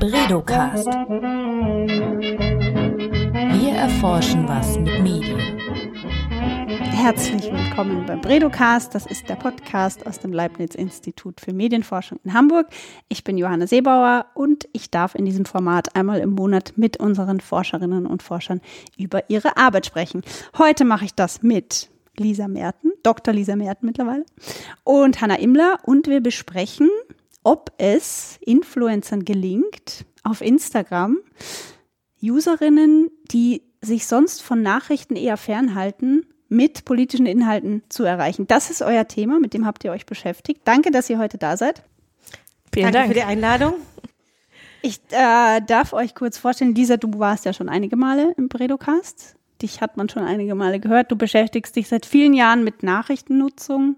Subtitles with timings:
[0.00, 0.86] Bredocast.
[3.58, 5.38] Wir erforschen was mit Medien.
[6.90, 8.94] Herzlich willkommen beim Bredocast.
[8.94, 12.68] Das ist der Podcast aus dem Leibniz-Institut für Medienforschung in Hamburg.
[13.10, 17.40] Ich bin Johanna Seebauer und ich darf in diesem Format einmal im Monat mit unseren
[17.40, 18.62] Forscherinnen und Forschern
[18.96, 20.22] über ihre Arbeit sprechen.
[20.56, 23.34] Heute mache ich das mit Lisa Merten, Dr.
[23.34, 24.24] Lisa Merten mittlerweile,
[24.82, 26.88] und Hanna Imler und wir besprechen,
[27.42, 31.18] ob es Influencern gelingt, auf Instagram
[32.22, 38.46] Userinnen, die sich sonst von Nachrichten eher fernhalten, mit politischen Inhalten zu erreichen.
[38.46, 40.62] Das ist euer Thema, mit dem habt ihr euch beschäftigt.
[40.64, 41.84] Danke, dass ihr heute da seid.
[42.74, 43.74] Vielen Danke Dank für die Einladung.
[44.82, 49.36] Ich äh, darf euch kurz vorstellen, Lisa, du warst ja schon einige Male im Bredocast
[49.62, 51.10] dich hat man schon einige Male gehört.
[51.10, 53.96] Du beschäftigst dich seit vielen Jahren mit Nachrichtennutzung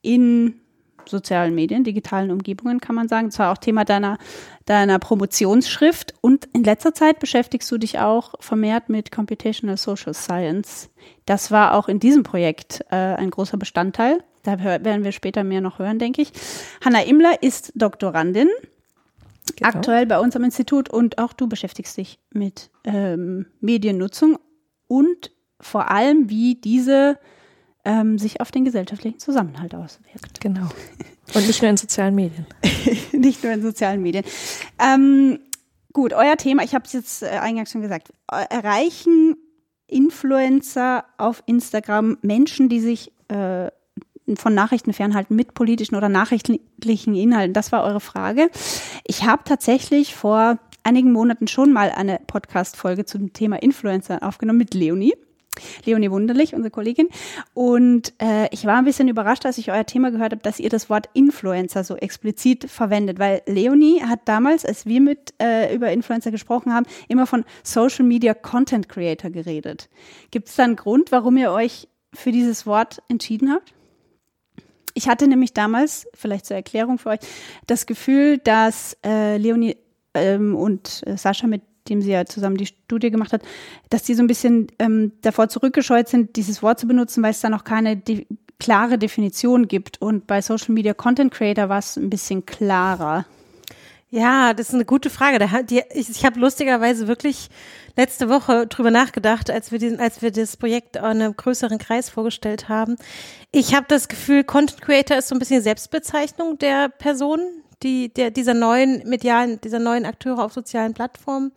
[0.00, 0.60] in
[1.08, 3.28] sozialen Medien, digitalen Umgebungen, kann man sagen.
[3.28, 4.18] Das war auch Thema deiner,
[4.66, 6.14] deiner Promotionsschrift.
[6.20, 10.90] Und in letzter Zeit beschäftigst du dich auch vermehrt mit Computational Social Science.
[11.26, 14.22] Das war auch in diesem Projekt äh, ein großer Bestandteil.
[14.42, 16.32] Da werden wir später mehr noch hören, denke ich.
[16.84, 18.48] Hanna Imler ist Doktorandin.
[19.56, 19.68] Genau.
[19.68, 24.38] Aktuell bei uns am Institut und auch du beschäftigst dich mit ähm, Mediennutzung
[24.88, 27.18] und vor allem, wie diese
[27.84, 30.40] ähm, sich auf den gesellschaftlichen Zusammenhalt auswirkt.
[30.40, 30.68] Genau.
[31.34, 32.46] Und nicht nur in sozialen Medien.
[33.12, 34.24] nicht nur in sozialen Medien.
[34.78, 35.40] Ähm,
[35.92, 39.36] gut, euer Thema, ich habe es jetzt äh, eingangs schon gesagt, erreichen
[39.86, 43.70] Influencer auf Instagram Menschen, die sich äh,
[44.36, 47.52] von Nachrichten fernhalten mit politischen oder nachrichtlichen Inhalten?
[47.52, 48.50] Das war eure Frage.
[49.04, 54.74] Ich habe tatsächlich vor einigen Monaten schon mal eine Podcast-Folge zum Thema Influencer aufgenommen mit
[54.74, 55.14] Leonie.
[55.84, 57.08] Leonie Wunderlich, unsere Kollegin.
[57.54, 60.70] Und äh, ich war ein bisschen überrascht, als ich euer Thema gehört habe, dass ihr
[60.70, 65.92] das Wort Influencer so explizit verwendet, weil Leonie hat damals, als wir mit äh, über
[65.92, 69.88] Influencer gesprochen haben, immer von Social Media Content Creator geredet.
[70.30, 73.74] Gibt es da einen Grund, warum ihr euch für dieses Wort entschieden habt?
[74.94, 77.20] Ich hatte nämlich damals, vielleicht zur Erklärung für euch,
[77.66, 79.76] das Gefühl, dass äh, Leonie
[80.14, 83.42] ähm, und äh, Sascha, mit dem sie ja zusammen die Studie gemacht hat,
[83.90, 87.40] dass die so ein bisschen ähm, davor zurückgescheut sind, dieses Wort zu benutzen, weil es
[87.40, 88.26] da noch keine de
[88.58, 90.00] klare Definition gibt.
[90.00, 93.26] Und bei Social Media Content Creator war es ein bisschen klarer.
[94.12, 95.38] Ja, das ist eine gute Frage.
[95.38, 97.48] Da, die, ich ich habe lustigerweise wirklich
[97.96, 102.10] letzte Woche drüber nachgedacht, als wir diesen, als wir das Projekt in einem größeren Kreis
[102.10, 102.96] vorgestellt haben.
[103.52, 107.40] Ich habe das Gefühl, Content Creator ist so ein bisschen Selbstbezeichnung der Person,
[107.82, 111.52] die, der, dieser neuen medialen, dieser neuen Akteure auf sozialen Plattformen.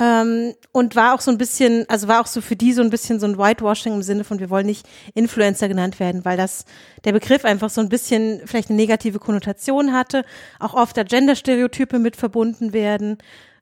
[0.00, 2.90] Ähm, und war auch so ein bisschen, also war auch so für die so ein
[2.90, 6.64] bisschen so ein Whitewashing im Sinne von, wir wollen nicht Influencer genannt werden, weil das,
[7.04, 10.24] der Begriff einfach so ein bisschen vielleicht eine negative Konnotation hatte,
[10.58, 13.18] auch oft da Genderstereotype mit verbunden werden.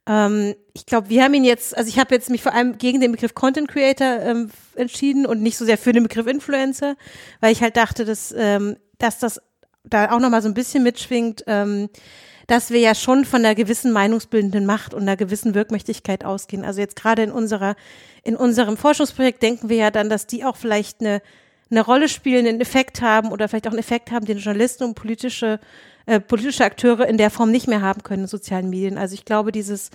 [0.07, 3.01] Ähm, ich glaube, wir haben ihn jetzt, also ich habe jetzt mich vor allem gegen
[3.01, 6.97] den Begriff Content Creator ähm, entschieden und nicht so sehr für den Begriff Influencer,
[7.41, 9.39] weil ich halt dachte, dass, ähm, dass das
[9.84, 11.88] da auch nochmal so ein bisschen mitschwingt, ähm,
[12.47, 16.65] dass wir ja schon von einer gewissen meinungsbildenden Macht und einer gewissen Wirkmächtigkeit ausgehen.
[16.65, 17.76] Also jetzt gerade in unserer,
[18.22, 21.22] in unserem Forschungsprojekt denken wir ja dann, dass die auch vielleicht eine,
[21.70, 24.94] eine Rolle spielen, einen Effekt haben oder vielleicht auch einen Effekt haben, den Journalisten und
[24.94, 25.60] politische,
[26.06, 28.99] äh, politische Akteure in der Form nicht mehr haben können in sozialen Medien.
[28.99, 29.91] Also ich glaube, dieses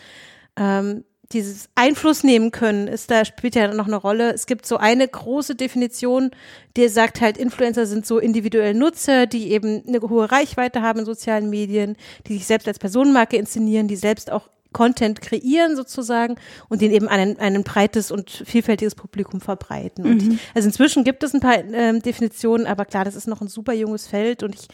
[0.57, 4.33] ähm, dieses Einfluss nehmen können, ist da spielt ja noch eine Rolle.
[4.33, 6.31] Es gibt so eine große Definition,
[6.77, 11.05] die sagt halt, Influencer sind so individuelle Nutzer, die eben eine hohe Reichweite haben in
[11.05, 16.35] sozialen Medien, die sich selbst als Personenmarke inszenieren, die selbst auch Content kreieren sozusagen
[16.69, 20.03] und den eben an ein, breites und vielfältiges Publikum verbreiten.
[20.03, 20.11] Mhm.
[20.11, 23.41] Und ich, also inzwischen gibt es ein paar ähm, Definitionen, aber klar, das ist noch
[23.41, 24.67] ein super junges Feld und ich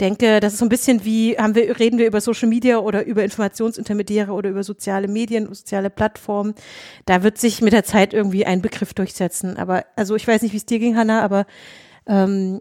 [0.00, 3.04] denke, das ist so ein bisschen wie, haben wir, reden wir über Social Media oder
[3.04, 6.54] über Informationsintermediäre oder über soziale Medien, soziale Plattformen.
[7.04, 9.56] Da wird sich mit der Zeit irgendwie ein Begriff durchsetzen.
[9.56, 11.46] Aber, also ich weiß nicht, wie es dir ging, Hanna, aber
[12.06, 12.60] ähm,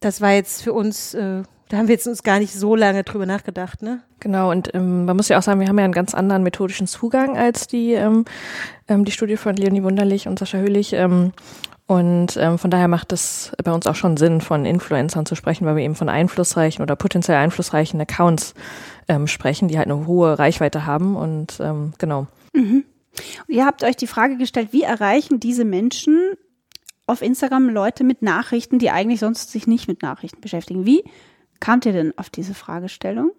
[0.00, 3.04] das war jetzt für uns, äh, da haben wir jetzt uns gar nicht so lange
[3.04, 4.02] drüber nachgedacht, ne?
[4.20, 6.86] Genau, und ähm, man muss ja auch sagen, wir haben ja einen ganz anderen methodischen
[6.86, 8.24] Zugang als die, ähm,
[8.88, 10.92] ähm, die Studie von Leonie Wunderlich und Sascha Höhlich.
[10.92, 11.32] Ähm,
[11.86, 15.66] und ähm, von daher macht es bei uns auch schon Sinn, von Influencern zu sprechen,
[15.66, 18.54] weil wir eben von einflussreichen oder potenziell einflussreichen Accounts
[19.06, 21.14] ähm, sprechen, die halt eine hohe Reichweite haben.
[21.14, 22.26] Und ähm, genau.
[22.54, 22.84] Mhm.
[23.46, 26.34] Und ihr habt euch die Frage gestellt, wie erreichen diese Menschen
[27.06, 30.86] auf Instagram Leute mit Nachrichten, die eigentlich sonst sich nicht mit Nachrichten beschäftigen?
[30.86, 31.04] Wie
[31.60, 33.32] kamt ihr denn auf diese Fragestellung?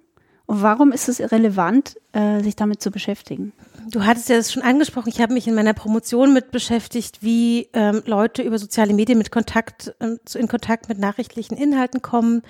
[0.45, 3.53] Und warum ist es relevant, äh, sich damit zu beschäftigen?
[3.87, 5.09] Du hattest ja das schon angesprochen.
[5.09, 9.31] Ich habe mich in meiner Promotion mit beschäftigt, wie ähm, Leute über soziale Medien mit
[9.31, 12.41] Kontakt ähm, in Kontakt mit nachrichtlichen Inhalten kommen.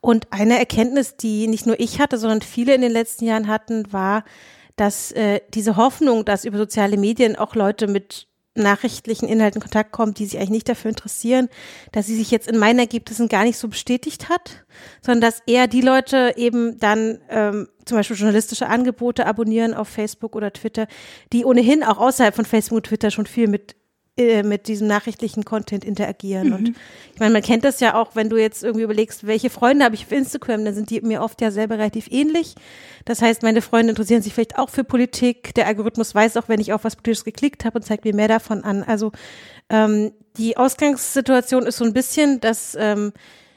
[0.00, 3.90] Und eine Erkenntnis, die nicht nur ich hatte, sondern viele in den letzten Jahren hatten,
[3.92, 4.24] war,
[4.76, 9.92] dass äh, diese Hoffnung, dass über soziale Medien auch Leute mit nachrichtlichen Inhalten in Kontakt
[9.92, 11.48] kommen, die sich eigentlich nicht dafür interessieren,
[11.90, 14.64] dass sie sich jetzt in meinen Ergebnissen gar nicht so bestätigt hat,
[15.00, 20.36] sondern dass eher die Leute eben dann ähm, zum Beispiel journalistische Angebote abonnieren auf Facebook
[20.36, 20.86] oder Twitter,
[21.32, 23.74] die ohnehin auch außerhalb von Facebook und Twitter schon viel mit
[24.18, 26.48] äh, mit diesem nachrichtlichen Content interagieren.
[26.48, 26.54] Mhm.
[26.54, 26.68] Und
[27.14, 29.94] ich meine, man kennt das ja auch, wenn du jetzt irgendwie überlegst, welche Freunde habe
[29.94, 32.54] ich auf Instagram, dann sind die mir oft ja selber relativ ähnlich.
[33.06, 35.54] Das heißt, meine Freunde interessieren sich vielleicht auch für Politik.
[35.54, 38.28] Der Algorithmus weiß auch, wenn ich auf was Politisches geklickt habe und zeigt mir mehr
[38.28, 38.82] davon an.
[38.82, 39.12] Also
[39.70, 43.12] ähm, die Ausgangssituation ist so ein bisschen, dass ähm,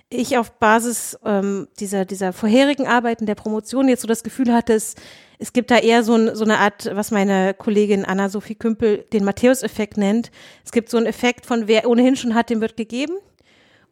[0.10, 4.74] ich auf Basis ähm, dieser, dieser vorherigen Arbeiten der Promotion jetzt so das Gefühl hatte,
[4.74, 4.96] es
[5.38, 9.25] es gibt da eher so, ein, so eine Art, was meine Kollegin Anna-Sophie Kümpel den
[9.25, 10.31] Matthäus-Effekt nennt.
[10.63, 13.16] Es gibt so einen Effekt von wer ohnehin schon hat, dem wird gegeben.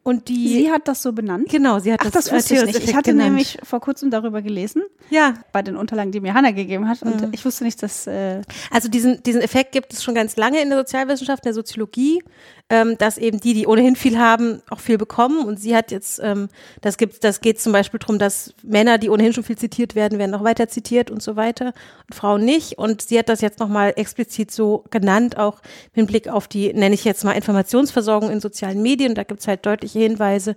[0.02, 0.48] Und die.
[0.48, 1.48] Sie hat das so benannt?
[1.50, 2.84] Genau, sie hat Ach, das, das wusste ich nicht.
[2.88, 3.28] Ich hatte genannt.
[3.30, 4.82] nämlich vor kurzem darüber gelesen.
[5.08, 5.34] Ja.
[5.52, 7.02] Bei den Unterlagen, die mir Hanna gegeben hat.
[7.02, 7.28] Und Mhm.
[7.32, 8.06] ich wusste nicht, dass.
[8.06, 8.40] Äh,
[8.70, 12.22] Also diesen, diesen Effekt gibt es schon ganz lange in der Sozialwissenschaft, in der Soziologie,
[12.70, 15.44] ähm, dass eben die, die ohnehin viel haben, auch viel bekommen.
[15.44, 16.48] Und sie hat jetzt, ähm,
[16.80, 20.18] das gibt, das geht zum Beispiel darum, dass Männer, die ohnehin schon viel zitiert werden,
[20.18, 21.74] werden noch weiter zitiert und so weiter
[22.08, 22.78] und Frauen nicht.
[22.78, 25.60] Und sie hat das jetzt nochmal explizit so genannt, auch
[25.94, 29.14] mit Blick auf die, nenne ich jetzt mal Informationsversorgung in sozialen Medien.
[29.14, 30.56] Da gibt es halt deutliche Hinweise,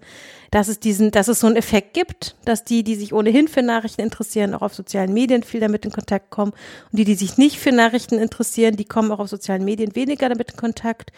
[0.49, 3.63] dass es diesen, dass es so einen Effekt gibt, dass die, die sich ohnehin für
[3.63, 6.53] Nachrichten interessieren, auch auf sozialen Medien viel damit in Kontakt kommen.
[6.89, 10.29] Und die, die sich nicht für Nachrichten interessieren, die kommen auch auf sozialen Medien weniger
[10.29, 11.11] damit in Kontakt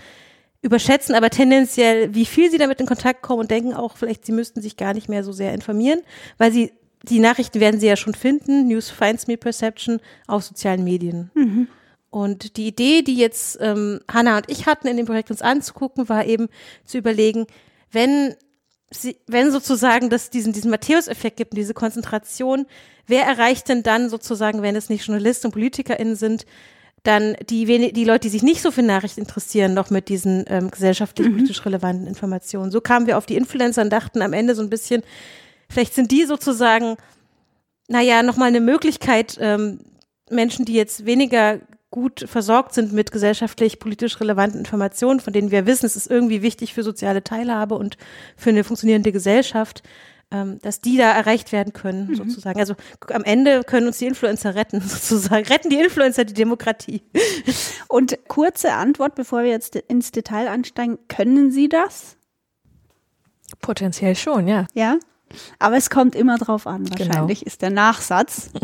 [0.61, 4.31] überschätzen aber tendenziell, wie viel sie damit in Kontakt kommen und denken auch, vielleicht sie
[4.31, 6.01] müssten sich gar nicht mehr so sehr informieren,
[6.37, 6.73] weil sie,
[7.03, 11.31] die Nachrichten werden sie ja schon finden, News finds me perception, auf sozialen Medien.
[12.09, 16.09] Und die Idee, die jetzt ähm, Hanna und ich hatten in dem Projekt uns anzugucken,
[16.09, 16.49] war eben
[16.83, 17.45] zu überlegen,
[17.91, 18.35] wenn
[18.89, 22.65] sie, wenn sozusagen das diesen, diesen Matthäus-Effekt gibt, diese Konzentration,
[23.05, 26.45] wer erreicht denn dann sozusagen, wenn es nicht Journalisten und PolitikerInnen sind,
[27.03, 30.69] dann die, die Leute, die sich nicht so für Nachrichten interessieren, noch mit diesen ähm,
[30.71, 32.71] gesellschaftlich-politisch relevanten Informationen.
[32.71, 35.03] So kamen wir auf die Influencer und dachten am Ende so ein bisschen,
[35.69, 36.97] vielleicht sind die sozusagen,
[37.87, 39.79] naja, nochmal eine Möglichkeit, ähm,
[40.29, 41.59] Menschen, die jetzt weniger
[41.91, 46.73] gut versorgt sind mit gesellschaftlich-politisch relevanten Informationen, von denen wir wissen, es ist irgendwie wichtig
[46.73, 47.97] für soziale Teilhabe und
[48.35, 49.81] für eine funktionierende Gesellschaft,
[50.31, 52.59] ähm, dass die da erreicht werden können, sozusagen.
[52.59, 52.75] Also
[53.11, 55.45] am Ende können uns die Influencer retten, sozusagen.
[55.47, 57.01] Retten die Influencer die Demokratie.
[57.87, 60.99] und kurze Antwort, bevor wir jetzt ins Detail ansteigen.
[61.07, 62.17] Können Sie das?
[63.61, 64.67] Potenziell schon, ja.
[64.73, 64.97] Ja?
[65.59, 67.09] Aber es kommt immer drauf an, Genau.
[67.09, 68.51] wahrscheinlich ist der Nachsatz.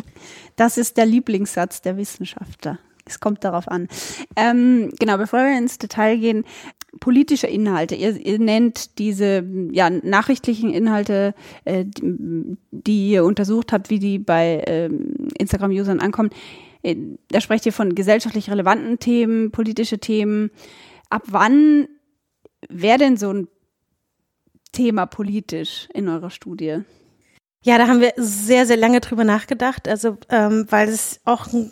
[0.57, 2.79] Das ist der Lieblingssatz der Wissenschaftler.
[3.03, 3.89] Es kommt darauf an.
[4.37, 6.45] Ähm, genau, bevor wir ins Detail gehen,
[6.99, 7.95] politische Inhalte.
[7.95, 11.33] Ihr, ihr nennt diese ja, nachrichtlichen Inhalte,
[11.65, 16.29] äh, die, die ihr untersucht habt, wie die bei ähm, Instagram-Usern ankommen.
[16.83, 16.95] Äh,
[17.29, 20.51] Da sprecht ihr von gesellschaftlich relevanten Themen, politische Themen.
[21.09, 21.87] Ab wann
[22.69, 23.47] wäre denn so ein
[24.71, 26.79] Thema politisch in eurer Studie?
[27.63, 31.71] Ja, da haben wir sehr, sehr lange drüber nachgedacht, also ähm, weil es auch ein,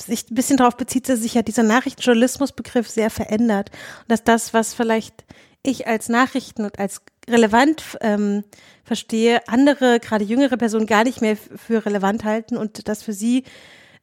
[0.00, 3.70] sich ein bisschen darauf bezieht, dass sich ja dieser Nachrichtenjournalismusbegriff sehr verändert
[4.00, 5.24] und dass das, was vielleicht
[5.62, 8.44] ich als Nachrichten und als relevant ähm,
[8.84, 13.44] verstehe, andere, gerade jüngere Personen gar nicht mehr für relevant halten und dass für sie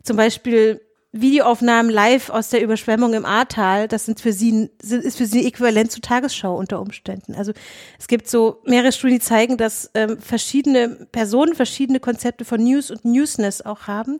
[0.04, 0.82] zum Beispiel
[1.12, 5.90] Videoaufnahmen live aus der Überschwemmung im Ahrtal, das sind für sie, ist für sie äquivalent
[5.90, 7.36] zu Tagesschau unter Umständen.
[7.36, 7.54] Also
[7.98, 12.92] es gibt so mehrere Studien, die zeigen, dass ähm, verschiedene Personen verschiedene Konzepte von News
[12.92, 14.20] und Newsness auch haben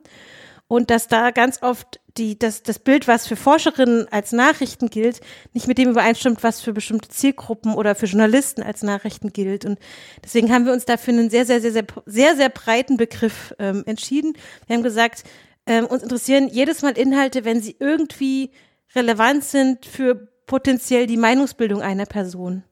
[0.68, 5.20] und dass da ganz oft die, das, das Bild, was für Forscherinnen als Nachrichten gilt,
[5.52, 9.64] nicht mit dem übereinstimmt, was für bestimmte Zielgruppen oder für Journalisten als Nachrichten gilt.
[9.64, 9.78] Und
[10.24, 13.82] deswegen haben wir uns dafür einen sehr, sehr, sehr, sehr, sehr, sehr breiten Begriff ähm,
[13.86, 14.32] entschieden.
[14.66, 15.24] Wir haben gesagt,
[15.66, 18.50] ähm, uns interessieren jedes Mal Inhalte, wenn sie irgendwie
[18.94, 22.62] relevant sind für potenziell die Meinungsbildung einer Person.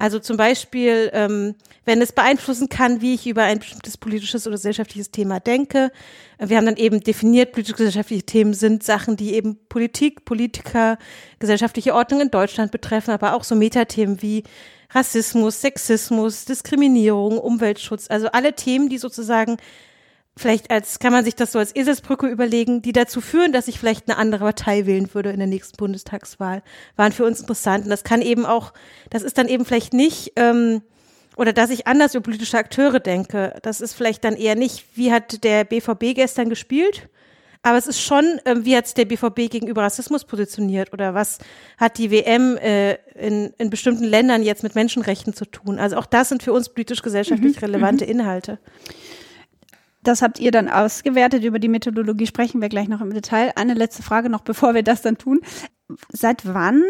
[0.00, 4.56] Also zum Beispiel, ähm, wenn es beeinflussen kann, wie ich über ein bestimmtes politisches oder
[4.56, 5.92] gesellschaftliches Thema denke.
[6.38, 10.98] Äh, Wir haben dann eben definiert, politisch-gesellschaftliche Themen sind Sachen, die eben Politik, Politiker,
[11.38, 14.42] gesellschaftliche Ordnung in Deutschland betreffen, aber auch so Metathemen wie
[14.90, 19.56] Rassismus, Sexismus, Diskriminierung, Umweltschutz, also alle Themen, die sozusagen
[20.40, 23.78] vielleicht als, kann man sich das so als Eselsbrücke überlegen, die dazu führen, dass ich
[23.78, 26.62] vielleicht eine andere Partei wählen würde in der nächsten Bundestagswahl,
[26.96, 27.84] waren für uns interessant.
[27.84, 28.72] Und das kann eben auch,
[29.10, 30.82] das ist dann eben vielleicht nicht, ähm,
[31.36, 33.54] oder dass ich anders über politische Akteure denke.
[33.62, 37.08] Das ist vielleicht dann eher nicht, wie hat der BVB gestern gespielt,
[37.62, 41.38] aber es ist schon, ähm, wie hat der BVB gegenüber Rassismus positioniert oder was
[41.76, 45.78] hat die WM äh, in, in bestimmten Ländern jetzt mit Menschenrechten zu tun.
[45.78, 48.58] Also auch das sind für uns politisch-gesellschaftlich relevante Inhalte.
[50.02, 51.44] Das habt ihr dann ausgewertet.
[51.44, 53.52] Über die Methodologie sprechen wir gleich noch im Detail.
[53.56, 55.40] Eine letzte Frage noch, bevor wir das dann tun.
[56.10, 56.82] Seit wann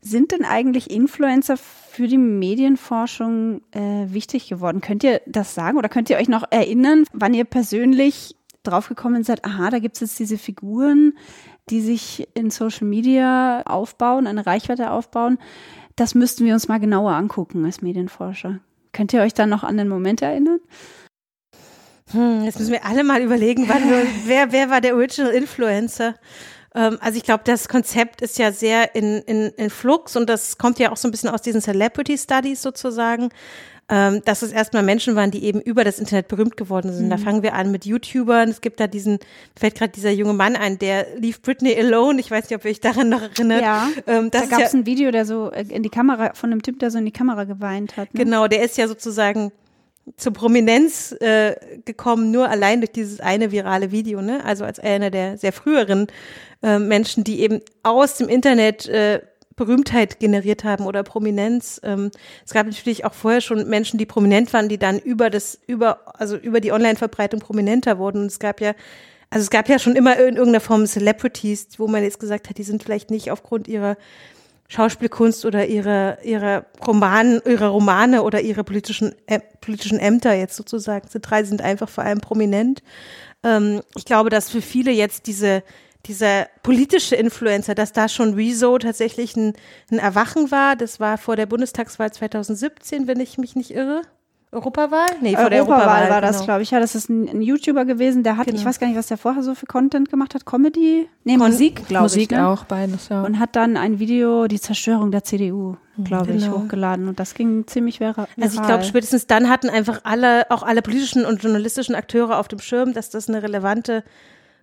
[0.00, 4.80] sind denn eigentlich Influencer für die Medienforschung äh, wichtig geworden?
[4.80, 9.44] Könnt ihr das sagen oder könnt ihr euch noch erinnern, wann ihr persönlich draufgekommen seid,
[9.44, 11.14] aha, da gibt es jetzt diese Figuren,
[11.70, 15.38] die sich in Social Media aufbauen, eine Reichweite aufbauen.
[15.96, 18.60] Das müssten wir uns mal genauer angucken als Medienforscher.
[18.92, 20.60] Könnt ihr euch da noch an den Moment erinnern?
[22.12, 26.14] Hm, jetzt müssen wir alle mal überlegen, wann wir, wer, wer war der Original Influencer?
[26.74, 30.58] Ähm, also ich glaube, das Konzept ist ja sehr in, in, in Flux und das
[30.58, 33.30] kommt ja auch so ein bisschen aus diesen Celebrity Studies sozusagen.
[33.90, 37.06] Ähm, dass es erstmal Menschen waren, die eben über das Internet berühmt geworden sind.
[37.06, 37.10] Mhm.
[37.10, 38.48] Da fangen wir an mit YouTubern.
[38.48, 39.18] Es gibt da diesen,
[39.54, 42.18] fällt gerade dieser junge Mann ein, der lief Britney Alone.
[42.18, 43.60] Ich weiß nicht, ob ihr euch daran noch erinnert.
[43.60, 46.50] Ja, ähm, da gab es ja, ein Video, der so äh, in die Kamera, von
[46.50, 48.14] einem Typ, der so in die Kamera geweint hat.
[48.14, 48.24] Ne?
[48.24, 49.52] Genau, der ist ja sozusagen
[50.16, 54.44] zur Prominenz äh, gekommen, nur allein durch dieses eine virale Video, ne?
[54.44, 56.08] Also als einer der sehr früheren
[56.62, 59.20] äh, Menschen, die eben aus dem Internet äh,
[59.56, 61.80] Berühmtheit generiert haben oder Prominenz.
[61.84, 62.10] Ähm,
[62.44, 66.00] es gab natürlich auch vorher schon Menschen, die prominent waren, die dann über das, über,
[66.18, 68.22] also über die Online-Verbreitung prominenter wurden.
[68.22, 68.74] Und es gab ja,
[69.30, 72.58] also es gab ja schon immer in irgendeiner Form Celebrities, wo man jetzt gesagt hat,
[72.58, 73.96] die sind vielleicht nicht aufgrund ihrer
[74.68, 81.06] Schauspielkunst oder ihrer, ihrer Roman, ihrer Romane oder ihrer politischen, äh, politischen Ämter jetzt sozusagen.
[81.06, 82.82] Diese drei sind einfach vor allem prominent.
[83.42, 85.62] Ähm, ich glaube, dass für viele jetzt diese,
[86.06, 89.52] dieser politische Influencer, dass da schon Rezo tatsächlich ein,
[89.90, 90.76] ein Erwachen war.
[90.76, 94.02] Das war vor der Bundestagswahl 2017, wenn ich mich nicht irre.
[94.54, 95.08] Europawahl?
[95.20, 96.44] Nee, vor Europawahl der Europawahl war das, genau.
[96.44, 96.70] glaube ich.
[96.70, 98.58] Ja, das ist ein, ein, YouTuber gewesen, der hat, genau.
[98.58, 100.46] ich weiß gar nicht, was der vorher so für Content gemacht hat.
[100.46, 101.08] Comedy?
[101.24, 102.12] Nee, Kon Musik, glaube ich.
[102.14, 102.46] Musik ne?
[102.46, 103.22] auch, beides, ja.
[103.22, 106.38] Und hat dann ein Video, die Zerstörung der CDU, glaube genau.
[106.38, 107.08] ich, hochgeladen.
[107.08, 108.26] Und das ging ziemlich viral.
[108.40, 112.48] Also ich glaube, spätestens dann hatten einfach alle, auch alle politischen und journalistischen Akteure auf
[112.48, 114.04] dem Schirm, dass das eine relevante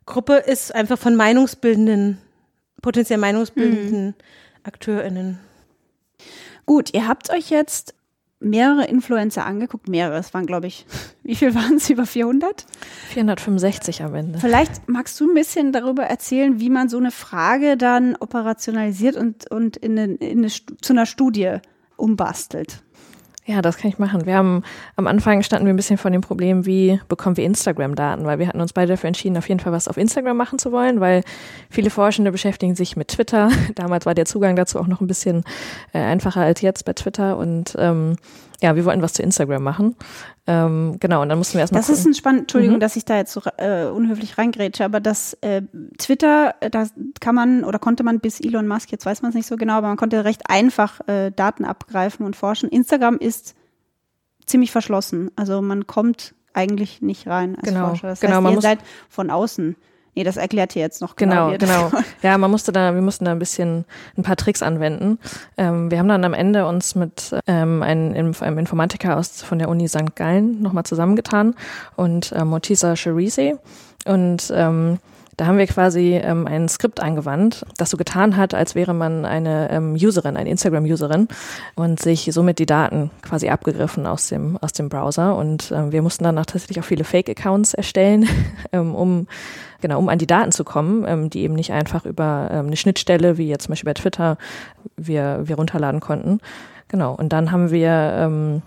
[0.06, 2.18] Gruppe ist einfach von Meinungsbildenden,
[2.82, 4.14] potenziell Meinungsbildenden mhm.
[4.64, 5.40] AkteurInnen.
[6.66, 7.96] Gut, ihr habt euch jetzt
[8.42, 10.86] mehrere Influencer angeguckt, mehrere, es waren glaube ich,
[11.24, 12.66] wie viel waren es, über 400?
[13.10, 14.40] 465 am Ende.
[14.40, 19.50] Vielleicht magst du ein bisschen darüber erzählen, wie man so eine Frage dann operationalisiert und,
[19.50, 21.58] und in eine, in eine, zu einer Studie
[21.96, 22.84] umbastelt.
[23.46, 24.28] Ja, das kann ich machen.
[24.28, 24.64] Wir haben
[24.96, 28.48] am Anfang standen wir ein bisschen vor dem Problem, wie bekommen wir Instagram-Daten, weil wir
[28.48, 31.24] hatten uns beide dafür entschieden, auf jeden Fall was auf Instagram machen zu wollen, weil
[31.70, 33.50] viele Forschende beschäftigen sich mit Twitter.
[33.76, 35.44] Damals war der Zugang dazu auch noch ein bisschen
[35.92, 38.16] äh, einfacher als jetzt bei Twitter und ähm,
[38.62, 39.96] ja, wir wollten was zu Instagram machen.
[40.48, 41.80] Ähm, genau, und dann mussten wir erstmal.
[41.80, 42.00] Das gucken.
[42.00, 42.80] ist ein spannend, Entschuldigung, mhm.
[42.80, 45.64] dass ich da jetzt so äh, unhöflich reingrätsche, aber das äh,
[45.98, 46.86] Twitter, äh, da
[47.20, 49.74] kann man oder konnte man bis Elon Musk, jetzt weiß man es nicht so genau,
[49.74, 52.70] aber man konnte recht einfach äh, Daten abgreifen und forschen.
[52.70, 53.56] Instagram ist
[54.46, 55.32] ziemlich verschlossen.
[55.36, 58.10] Also man kommt eigentlich nicht rein als genau, Forscher.
[58.10, 59.76] Das genau, heißt, man ihr muss seid von außen
[60.16, 61.52] Nee, das erklärt ihr jetzt noch genau.
[61.52, 62.04] Genau, genau.
[62.22, 63.86] Ja, man musste da, wir mussten da ein bisschen
[64.18, 65.20] ein paar Tricks anwenden.
[65.58, 69.70] Ähm, wir haben dann am Ende uns mit ähm, einem, einem Informatiker aus von der
[69.70, 70.16] Uni St.
[70.16, 71.56] Gallen nochmal zusammengetan
[71.96, 73.60] und äh, Mortisa Cherise
[74.06, 75.00] und ähm,
[75.42, 79.26] da haben wir quasi ähm, ein Skript angewandt, das so getan hat, als wäre man
[79.26, 81.30] eine ähm, Userin, eine Instagram-Userin
[81.74, 85.36] und sich somit die Daten quasi abgegriffen aus dem, aus dem Browser.
[85.36, 88.30] Und ähm, wir mussten dann auch tatsächlich auch viele Fake-Accounts erstellen,
[88.72, 89.26] ähm, um
[89.82, 92.78] genau, um an die Daten zu kommen, ähm, die eben nicht einfach über ähm, eine
[92.78, 94.38] Schnittstelle, wie jetzt zum Beispiel bei Twitter,
[94.96, 96.40] wir, wir runterladen konnten.
[96.88, 97.16] Genau.
[97.16, 98.62] Und dann haben wir ähm,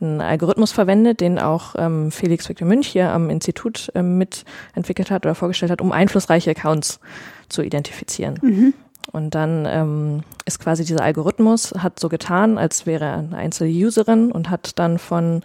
[0.00, 5.26] einen Algorithmus verwendet, den auch ähm, Felix Victor Münch hier am Institut ähm, mitentwickelt hat
[5.26, 7.00] oder vorgestellt hat, um einflussreiche Accounts
[7.48, 8.38] zu identifizieren.
[8.42, 8.74] Mhm.
[9.10, 13.70] Und dann ähm, ist quasi dieser Algorithmus, hat so getan, als wäre er eine einzelne
[13.70, 15.42] Userin und hat dann von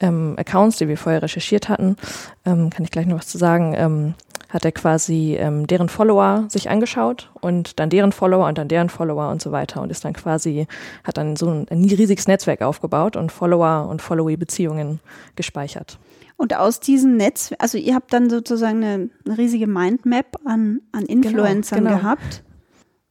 [0.00, 1.96] ähm, Accounts, die wir vorher recherchiert hatten,
[2.44, 4.14] ähm, kann ich gleich noch was zu sagen, ähm,
[4.48, 8.88] hat er quasi ähm, deren Follower sich angeschaut und dann deren Follower und dann deren
[8.88, 10.66] Follower und so weiter und ist dann quasi,
[11.04, 15.00] hat dann so ein, ein riesiges Netzwerk aufgebaut und Follower und Followee-Beziehungen
[15.34, 15.98] gespeichert.
[16.36, 21.06] Und aus diesem Netz, also ihr habt dann sozusagen eine, eine riesige Mindmap an, an
[21.06, 22.02] genau, Influencern genau, genau.
[22.02, 22.42] gehabt.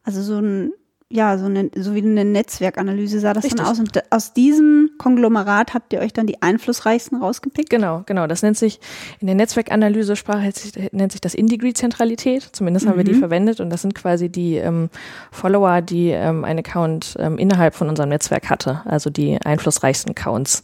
[0.04, 0.72] Also so ein
[1.12, 3.62] ja, so, eine, so wie eine Netzwerkanalyse sah das Richtig.
[3.62, 3.80] dann aus.
[3.80, 7.70] Und aus diesem Konglomerat habt ihr euch dann die einflussreichsten rausgepickt?
[7.70, 8.26] Genau, genau.
[8.26, 8.80] Das nennt sich,
[9.20, 10.52] in der Netzwerkanalyse-Sprache
[10.92, 12.50] nennt sich das Indigree-Zentralität.
[12.54, 12.90] Zumindest mhm.
[12.90, 13.20] haben wir die mhm.
[13.20, 13.60] verwendet.
[13.60, 14.90] Und das sind quasi die ähm,
[15.32, 18.82] Follower, die ähm, ein Account ähm, innerhalb von unserem Netzwerk hatte.
[18.86, 20.64] Also die einflussreichsten Accounts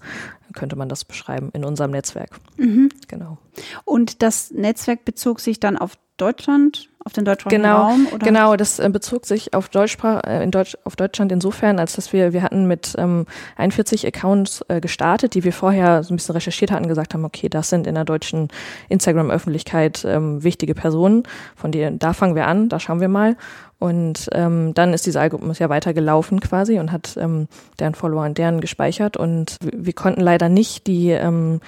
[0.54, 2.40] könnte man das beschreiben in unserem Netzwerk.
[2.58, 2.90] Mhm.
[3.08, 3.38] Genau.
[3.86, 8.08] Und das Netzwerk bezog sich dann auf Deutschland, auf den deutschsprachigen Genau, Raum?
[8.14, 8.26] Oder?
[8.26, 12.14] genau, das äh, bezog sich auf, Deutschsprach, äh, in Deutsch, auf Deutschland insofern, als dass
[12.14, 13.26] wir, wir hatten mit ähm,
[13.58, 17.50] 41 Accounts äh, gestartet, die wir vorher so ein bisschen recherchiert hatten, gesagt haben, okay,
[17.50, 18.50] das sind in der deutschen
[18.90, 21.24] Instagram-Öffentlichkeit ähm, wichtige Personen,
[21.56, 23.36] von denen, da fangen wir an, da schauen wir mal.
[23.80, 27.48] Und ähm, dann ist dieser Algorithmus ja weitergelaufen quasi und hat ähm,
[27.80, 29.18] deren Follower und deren gespeichert.
[29.18, 31.62] Und wir, konnten leider nicht die ähm,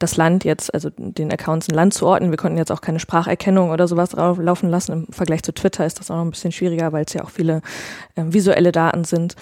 [0.00, 2.30] das Land jetzt, also den Accounts ein Land zuordnen.
[2.30, 4.92] Wir konnten jetzt auch keine Spracherkennung oder sowas drauf laufen lassen.
[4.92, 7.30] Im Vergleich zu Twitter ist das auch noch ein bisschen schwieriger, weil es ja auch
[7.30, 7.60] viele
[8.16, 9.36] ähm, visuelle Daten sind.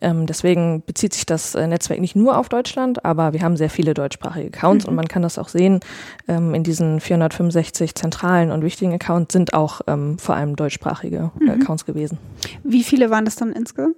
[0.00, 3.70] Ähm, deswegen bezieht sich das äh, Netzwerk nicht nur auf Deutschland, aber wir haben sehr
[3.70, 4.90] viele deutschsprachige Accounts mhm.
[4.90, 5.80] und man kann das auch sehen.
[6.28, 11.50] Ähm, in diesen 465 zentralen und wichtigen Accounts sind auch ähm, vor allem deutschsprachige mhm.
[11.50, 12.18] Accounts gewesen.
[12.64, 13.96] Wie viele waren das dann insgesamt?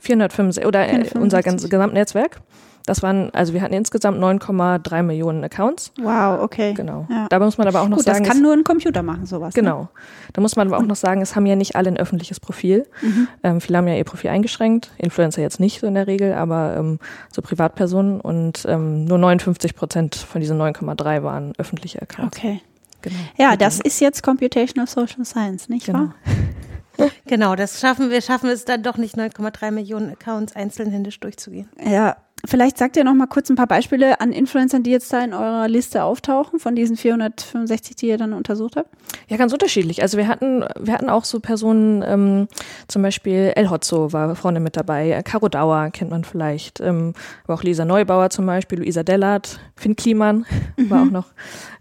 [0.00, 2.40] 465 oder äh, unser ganzes Gesamtnetzwerk.
[2.86, 5.92] Das waren, also wir hatten insgesamt 9,3 Millionen Accounts.
[5.98, 6.74] Wow, okay.
[6.74, 7.06] Genau.
[7.08, 7.26] Ja.
[7.30, 8.24] Dabei muss man aber auch noch Gut, sagen.
[8.24, 9.54] Das kann nur ein Computer machen, sowas.
[9.54, 9.82] Genau.
[9.82, 9.88] Ne?
[10.34, 12.86] Da muss man aber auch noch sagen, es haben ja nicht alle ein öffentliches Profil.
[13.00, 13.28] Mhm.
[13.42, 14.90] Ähm, viele haben ja ihr Profil eingeschränkt.
[14.98, 16.98] Influencer jetzt nicht so in der Regel, aber ähm,
[17.32, 22.36] so Privatpersonen und ähm, nur 59 Prozent von diesen 9,3 waren öffentliche Accounts.
[22.36, 22.60] Okay.
[23.00, 23.16] Genau.
[23.38, 25.98] Ja, das ist jetzt Computational Social Science, nicht genau.
[26.00, 26.14] wahr?
[27.26, 31.68] Genau, das schaffen wir, schaffen es dann doch nicht 9,3 Millionen Accounts einzeln händisch durchzugehen.
[31.84, 35.24] Ja, Vielleicht sagt ihr noch mal kurz ein paar Beispiele an Influencern, die jetzt da
[35.24, 38.90] in eurer Liste auftauchen, von diesen 465, die ihr dann untersucht habt.
[39.28, 40.02] Ja, ganz unterschiedlich.
[40.02, 42.48] Also wir hatten, wir hatten auch so Personen, ähm,
[42.86, 47.54] zum Beispiel El Hotzo war vorne mit dabei, Caro Dauer kennt man vielleicht, ähm, aber
[47.54, 50.44] auch Lisa Neubauer zum Beispiel, Luisa Dellert, Finn Kliman
[50.76, 50.90] mhm.
[50.90, 51.26] war auch noch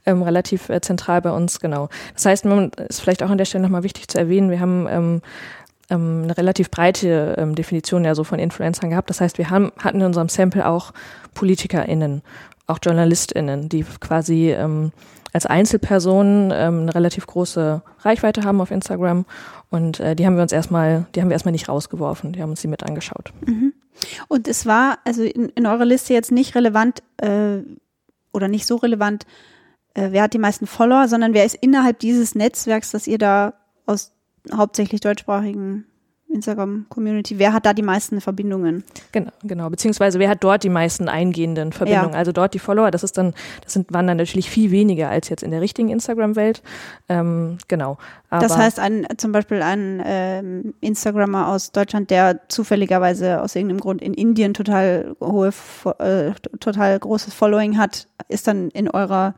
[0.06, 1.90] ähm, relativ äh, zentral bei uns, genau.
[2.14, 4.88] Das heißt, man ist vielleicht auch an der Stelle nochmal wichtig zu erwähnen, wir haben
[4.90, 5.22] ähm,
[5.94, 9.10] ähm, eine relativ breite ähm, Definition ja so von Influencern gehabt.
[9.10, 10.92] Das heißt, wir haben, hatten in unserem Sample auch
[11.34, 12.22] PolitikerInnen,
[12.68, 14.92] auch JournalistInnen, die quasi ähm,
[15.34, 19.26] als Einzelpersonen ähm, eine relativ große Reichweite haben auf Instagram.
[19.70, 22.52] Und äh, die haben wir uns erstmal, die haben wir erstmal nicht rausgeworfen, die haben
[22.52, 23.34] uns die mit angeschaut.
[23.46, 23.74] Mhm.
[24.28, 27.60] Und es war also in, in eurer Liste jetzt nicht relevant äh,
[28.32, 29.26] oder nicht so relevant,
[29.96, 33.54] äh, wer hat die meisten Follower, sondern wer ist innerhalb dieses Netzwerks, das ihr da
[33.86, 34.14] aus
[34.52, 35.86] hauptsächlich deutschsprachigen
[36.34, 38.84] Instagram-Community, wer hat da die meisten Verbindungen?
[39.12, 39.70] Genau, genau.
[39.70, 42.14] Beziehungsweise wer hat dort die meisten eingehenden Verbindungen?
[42.14, 42.18] Ja.
[42.18, 45.30] Also dort die Follower, das ist dann, das sind, waren dann natürlich viel weniger als
[45.30, 46.62] jetzt in der richtigen Instagram-Welt.
[47.10, 47.98] Ähm, genau.
[48.30, 53.80] Aber das heißt, ein, zum Beispiel ein ähm, Instagrammer aus Deutschland, der zufälligerweise aus irgendeinem
[53.80, 55.52] Grund in Indien total hohe,
[56.00, 59.36] äh, total großes Following hat, ist dann in eurer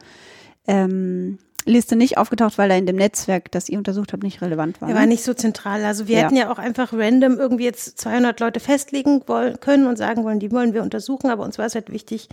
[0.68, 4.82] ähm, Liste nicht aufgetaucht, weil er in dem Netzwerk, das ihr untersucht habt, nicht relevant
[4.82, 4.90] war.
[4.90, 5.08] Er war ne?
[5.08, 5.84] nicht so zentral.
[5.84, 6.24] Also wir ja.
[6.24, 10.40] hätten ja auch einfach random irgendwie jetzt 200 Leute festlegen wollen, können und sagen wollen,
[10.40, 11.30] die wollen wir untersuchen.
[11.30, 12.30] Aber uns war es halt wichtig,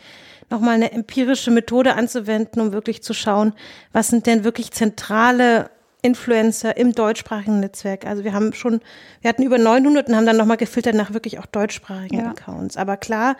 [0.50, 3.54] nochmal eine empirische Methode anzuwenden, um wirklich zu schauen,
[3.92, 5.70] was sind denn wirklich zentrale
[6.04, 8.06] Influencer im deutschsprachigen Netzwerk.
[8.06, 8.80] Also wir haben schon,
[9.20, 12.30] wir hatten über 900 und haben dann nochmal gefiltert nach wirklich auch deutschsprachigen ja.
[12.30, 12.76] Accounts.
[12.76, 13.36] Aber klar,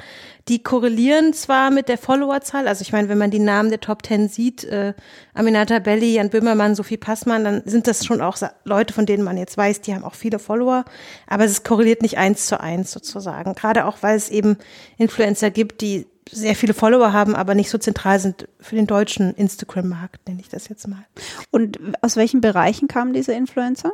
[0.47, 2.69] die korrelieren zwar mit der Followerzahl.
[2.69, 4.95] Also ich meine, wenn man die Namen der Top 10 sieht, äh,
[5.35, 9.37] Aminata Belli, Jan Böhmermann, Sophie Passmann, dann sind das schon auch Leute, von denen man
[9.37, 10.85] jetzt weiß, die haben auch viele Follower.
[11.27, 13.57] Aber es korreliert nicht eins zu eins sozusagen.
[13.57, 14.57] Gerade auch, weil es eben
[14.99, 19.35] Influencer gibt, die sehr viele Follower haben, aber nicht so zentral sind für den deutschen
[19.35, 21.05] Instagram-Markt, nenne ich das jetzt mal.
[21.51, 23.93] Und aus welchen Bereichen kamen diese Influencer?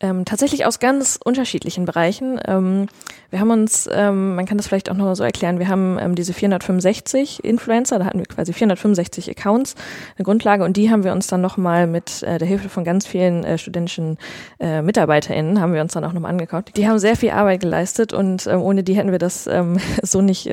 [0.00, 2.38] Ähm, tatsächlich aus ganz unterschiedlichen Bereichen.
[2.46, 2.86] Ähm,
[3.30, 6.14] wir haben uns, ähm, man kann das vielleicht auch noch so erklären, wir haben ähm,
[6.14, 9.74] diese 465 Influencer, da hatten wir quasi 465 Accounts,
[10.16, 13.08] eine Grundlage und die haben wir uns dann nochmal mit äh, der Hilfe von ganz
[13.08, 14.18] vielen äh, studentischen
[14.60, 16.76] äh, MitarbeiterInnen, haben wir uns dann auch nochmal angeguckt.
[16.76, 20.22] Die haben sehr viel Arbeit geleistet und ähm, ohne die hätten wir das ähm, so
[20.22, 20.48] nicht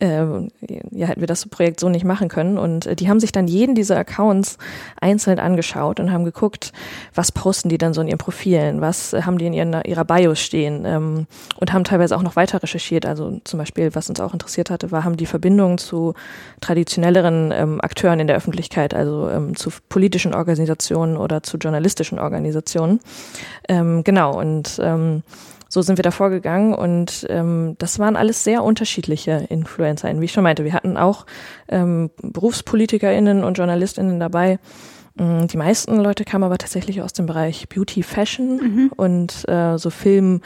[0.00, 0.24] äh,
[0.90, 2.58] ja, hätten wir das Projekt so nicht machen können.
[2.58, 4.58] Und äh, die haben sich dann jeden dieser Accounts
[5.00, 6.72] einzeln angeschaut und haben geguckt,
[7.14, 10.04] was posten die dann so in ihren Profilen, was äh, haben die in ihren, ihrer
[10.04, 11.26] Bios stehen ähm,
[11.58, 13.06] und haben teilweise auch noch weiter recherchiert.
[13.06, 16.14] Also zum Beispiel, was uns auch interessiert hatte, war, haben die Verbindungen zu
[16.60, 23.00] traditionelleren ähm, Akteuren in der Öffentlichkeit, also ähm, zu politischen Organisationen oder zu journalistischen Organisationen.
[23.68, 25.22] Ähm, genau, und ähm,
[25.68, 30.20] so sind wir da vorgegangen und ähm, das waren alles sehr unterschiedliche InfluencerInnen.
[30.20, 31.26] Wie ich schon meinte, wir hatten auch
[31.68, 34.58] ähm, BerufspolitikerInnen und JournalistInnen dabei.
[35.16, 38.92] Mm, die meisten Leute kamen aber tatsächlich aus dem Bereich Beauty, Fashion mhm.
[38.96, 40.40] und äh, so Film,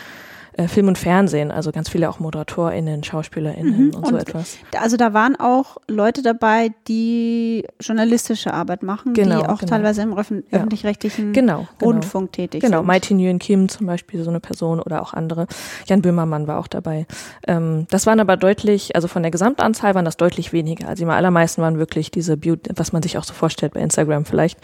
[0.54, 3.94] äh, Film und Fernsehen, also ganz viele auch ModeratorInnen, SchauspielerInnen Mhm.
[3.94, 4.58] und so Und etwas.
[4.78, 9.70] Also da waren auch Leute dabei, die journalistische Arbeit machen, Genau, die auch genau.
[9.70, 10.58] teilweise im öffn Ja.
[10.58, 11.90] öffentlich-rechtlichen Genau, genau.
[11.92, 12.86] Rundfunk tätig Genau, sind.
[12.86, 15.46] Mighty Nguyen Kim zum Beispiel, so eine Person oder auch andere.
[15.86, 17.06] Jan Böhmermann war auch dabei.
[17.46, 20.88] Ähm, das waren aber deutlich, also von der Gesamtanzahl waren das deutlich weniger.
[20.88, 24.24] Also die allermeisten waren wirklich diese Beauty, was man sich auch so vorstellt bei Instagram
[24.24, 24.58] vielleicht,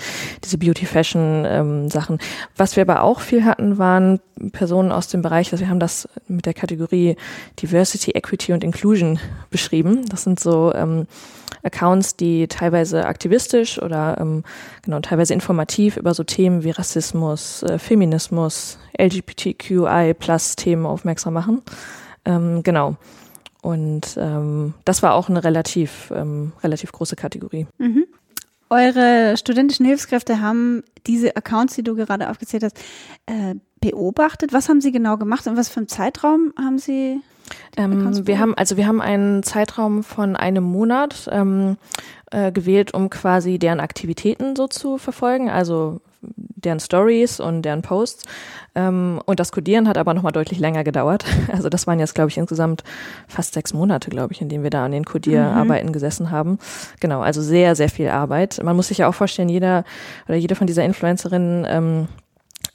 [0.44, 2.18] diese Beauty-Fashion-Sachen.
[2.56, 4.20] was wir aber auch viel hatten, waren
[4.52, 7.16] Personen aus dem Bereich, also wir haben das mit der Kategorie
[7.60, 9.18] Diversity, Equity und Inclusion
[9.50, 10.06] beschrieben.
[10.08, 11.06] Das sind so ähm,
[11.62, 14.44] Accounts, die teilweise aktivistisch oder ähm,
[14.82, 21.62] genau teilweise informativ über so Themen wie Rassismus, äh, Feminismus, LGBTQI plus Themen aufmerksam machen.
[22.24, 22.96] Ähm, genau.
[23.62, 27.66] Und ähm, das war auch eine relativ ähm, relativ große Kategorie.
[27.78, 28.06] Mhm.
[28.70, 32.78] Eure studentischen Hilfskräfte haben diese Accounts, die du gerade aufgezählt hast,
[33.26, 34.52] äh, beobachtet.
[34.52, 37.20] Was haben sie genau gemacht und was für einen Zeitraum haben sie?
[37.76, 41.78] Ähm, wir haben also wir haben einen Zeitraum von einem Monat ähm,
[42.30, 48.24] äh, gewählt, um quasi deren Aktivitäten so zu verfolgen, also deren Stories und deren Posts.
[48.74, 51.24] Ähm, und das Codieren hat aber nochmal deutlich länger gedauert.
[51.50, 52.84] Also das waren jetzt, glaube ich, insgesamt
[53.26, 56.58] fast sechs Monate, glaube ich, in denen wir da an den Codierarbeiten gesessen haben.
[57.00, 58.60] Genau, also sehr, sehr viel Arbeit.
[58.62, 59.84] Man muss sich ja auch vorstellen, jeder
[60.26, 62.08] oder jede von dieser Influencerinnen ähm,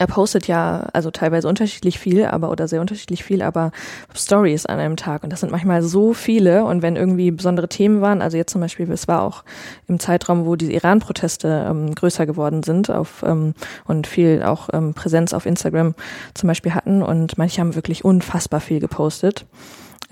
[0.04, 3.72] er postet ja also teilweise unterschiedlich viel, aber oder sehr unterschiedlich viel, aber
[4.14, 5.24] Stories an einem Tag.
[5.24, 6.66] Und das sind manchmal so viele.
[6.66, 9.44] Und wenn irgendwie besondere Themen waren, also jetzt zum Beispiel, es war auch
[9.88, 13.54] im Zeitraum, wo die Iran-Proteste ähm, größer geworden sind auf ähm,
[13.86, 15.94] und viel auch ähm, Präsenz auf Instagram
[16.34, 17.02] zum Beispiel hatten.
[17.02, 19.46] Und manche haben wirklich unfassbar viel gepostet.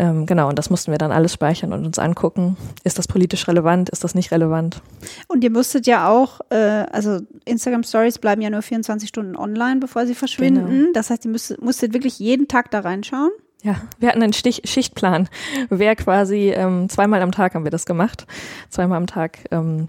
[0.03, 2.57] Ähm, genau, und das mussten wir dann alles speichern und uns angucken.
[2.83, 3.89] Ist das politisch relevant?
[3.89, 4.83] Ist das nicht relevant?
[5.29, 6.57] Und ihr musstet ja auch, äh,
[6.91, 10.67] also Instagram Stories bleiben ja nur 24 Stunden online, bevor sie verschwinden.
[10.67, 10.93] Genau.
[10.93, 13.31] Das heißt, ihr müsstet, musstet wirklich jeden Tag da reinschauen.
[13.63, 15.29] Ja, wir hatten einen Stich Schichtplan.
[15.71, 18.27] Wer quasi ähm, zweimal am Tag haben wir das gemacht.
[18.71, 19.87] Zweimal am Tag ähm,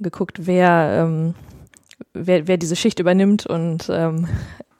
[0.00, 1.34] geguckt, wer, ähm,
[2.14, 4.28] wer, wer diese Schicht übernimmt und ähm,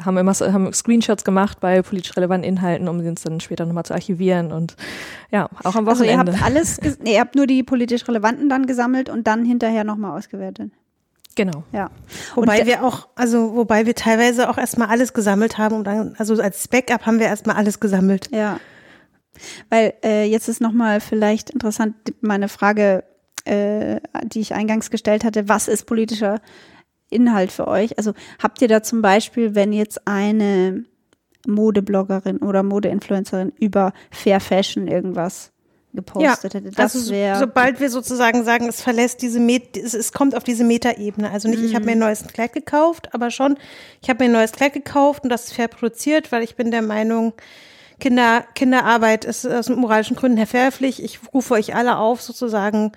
[0.04, 3.66] haben immer so- haben Screenshots gemacht bei politisch relevanten Inhalten, um sie uns dann später
[3.66, 4.76] nochmal zu archivieren und
[5.30, 6.32] ja, auch am Also ihr Wochenende.
[6.34, 10.16] habt alles, nee, ihr habt nur die politisch relevanten dann gesammelt und dann hinterher nochmal
[10.18, 10.70] ausgewertet.
[11.34, 11.64] genau.
[11.72, 11.90] Ja.
[12.34, 16.14] Wobei Und- wir auch, also wobei wir teilweise auch erstmal alles gesammelt haben und dann,
[16.18, 18.28] also als Backup haben wir erstmal alles gesammelt.
[18.32, 18.58] Ja.
[19.70, 23.04] Weil äh, jetzt ist nochmal vielleicht interessant meine Frage,
[23.44, 26.40] äh, die ich eingangs gestellt hatte, was ist politischer
[27.12, 27.98] Inhalt für euch?
[27.98, 30.84] Also habt ihr da zum Beispiel, wenn jetzt eine
[31.46, 35.52] Modebloggerin oder Modeinfluencerin über Fair Fashion irgendwas
[35.94, 39.92] gepostet hätte, das also so- wäre sobald wir sozusagen sagen, es verlässt diese Met es,
[39.92, 41.30] es kommt auf diese Metaebene.
[41.30, 43.58] Also nicht, ich habe mir ein neues Kleid gekauft, aber schon,
[44.00, 46.70] ich habe mir ein neues Kleid gekauft und das ist fair produziert, weil ich bin
[46.70, 47.34] der Meinung,
[48.00, 51.02] Kinder, Kinderarbeit ist aus moralischen Gründen verwerflich.
[51.04, 52.92] Ich rufe euch alle auf, sozusagen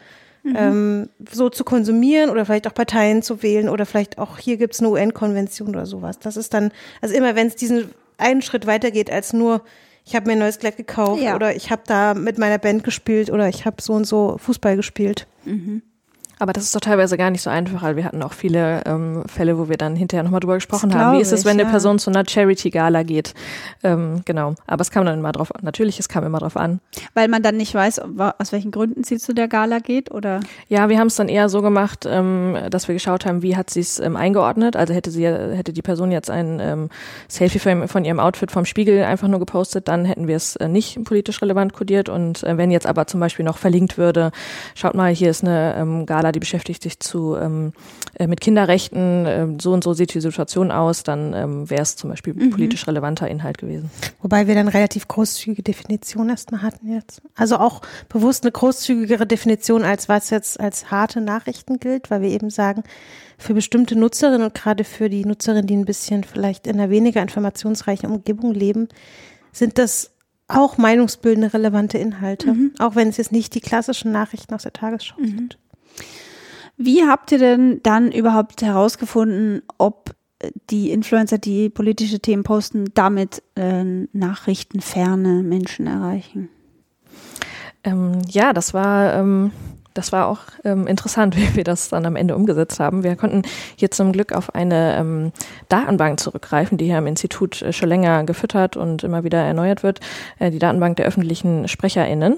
[0.53, 4.79] ähm, so zu konsumieren oder vielleicht auch Parteien zu wählen oder vielleicht auch hier gibt's
[4.79, 6.19] eine UN-Konvention oder sowas.
[6.19, 9.61] Das ist dann, also immer wenn es diesen einen Schritt weitergeht als nur,
[10.05, 11.35] ich habe mir ein neues Kleid gekauft Ja.
[11.35, 14.75] oder ich habe da mit meiner Band gespielt oder ich habe so und so Fußball
[14.75, 15.25] gespielt.
[16.39, 19.23] Aber das ist doch teilweise gar nicht so einfach, weil wir hatten auch viele ähm,
[19.27, 21.17] Fälle, wo wir dann hinterher nochmal drüber gesprochen haben.
[21.17, 21.69] Wie ist es, ich, wenn eine ja.
[21.69, 23.33] Person zu einer Charity-Gala geht?
[23.83, 24.55] Ähm, genau.
[24.67, 25.61] Aber es kam dann immer drauf an.
[25.63, 26.79] Natürlich, es kam immer drauf an.
[27.13, 28.01] weil man dann nicht weiß,
[28.39, 31.49] aus welchen Gründen sie zu der Gala geht oder Ja, wir haben es dann eher
[31.49, 34.75] so gemacht, ähm, dass wir geschaut haben, wie hat sie es ähm, eingeordnet.
[34.75, 36.89] Also hätte sie, hätte die Person jetzt ein ähm,
[37.27, 40.67] Selfie von, von ihrem Outfit vom Spiegel einfach nur gepostet, dann hätten wir es äh,
[40.67, 42.09] nicht politisch relevant kodiert.
[42.09, 44.31] Und äh, wenn jetzt aber zum Beispiel noch verlinkt würde,
[44.75, 47.73] schaut mal, hier ist eine ähm, Gala, die beschäftigt sich zu ähm,
[48.17, 51.95] äh, mit Kinderrechten, ähm, so und so sieht die Situation aus, dann ähm, wäre es
[51.95, 53.89] zum Beispiel politisch relevanter Inhalt gewesen.
[54.21, 57.21] Wobei wir dann relativ großzügige Definition erstmal hatten jetzt.
[57.35, 62.29] Also auch bewusst eine großzügigere Definition, als was jetzt als harte Nachrichten gilt, weil wir
[62.29, 62.83] eben sagen,
[63.37, 67.21] für bestimmte Nutzerinnen und gerade für die Nutzerinnen, die ein bisschen vielleicht in einer weniger
[67.21, 68.87] informationsreichen Umgebung leben,
[69.51, 70.11] sind das
[70.47, 72.49] auch meinungsbildende relevante Inhalte.
[72.79, 75.57] Auch wenn es jetzt nicht die klassischen Nachrichten aus der Tagesschau sind.
[76.77, 82.91] Wie habt ihr denn dann überhaupt herausgefunden, ob äh, die Influencer, die politische Themen posten,
[82.93, 86.49] damit äh, nachrichtenferne Menschen erreichen?
[87.83, 89.51] Ähm, ja, das war, ähm,
[89.93, 93.03] das war auch ähm, interessant, wie wir das dann am Ende umgesetzt haben.
[93.03, 93.43] Wir konnten
[93.77, 95.31] hier zum Glück auf eine ähm,
[95.69, 100.01] Datenbank zurückgreifen, die hier am Institut äh, schon länger gefüttert und immer wieder erneuert wird,
[100.39, 102.37] äh, die Datenbank der öffentlichen SprecherInnen.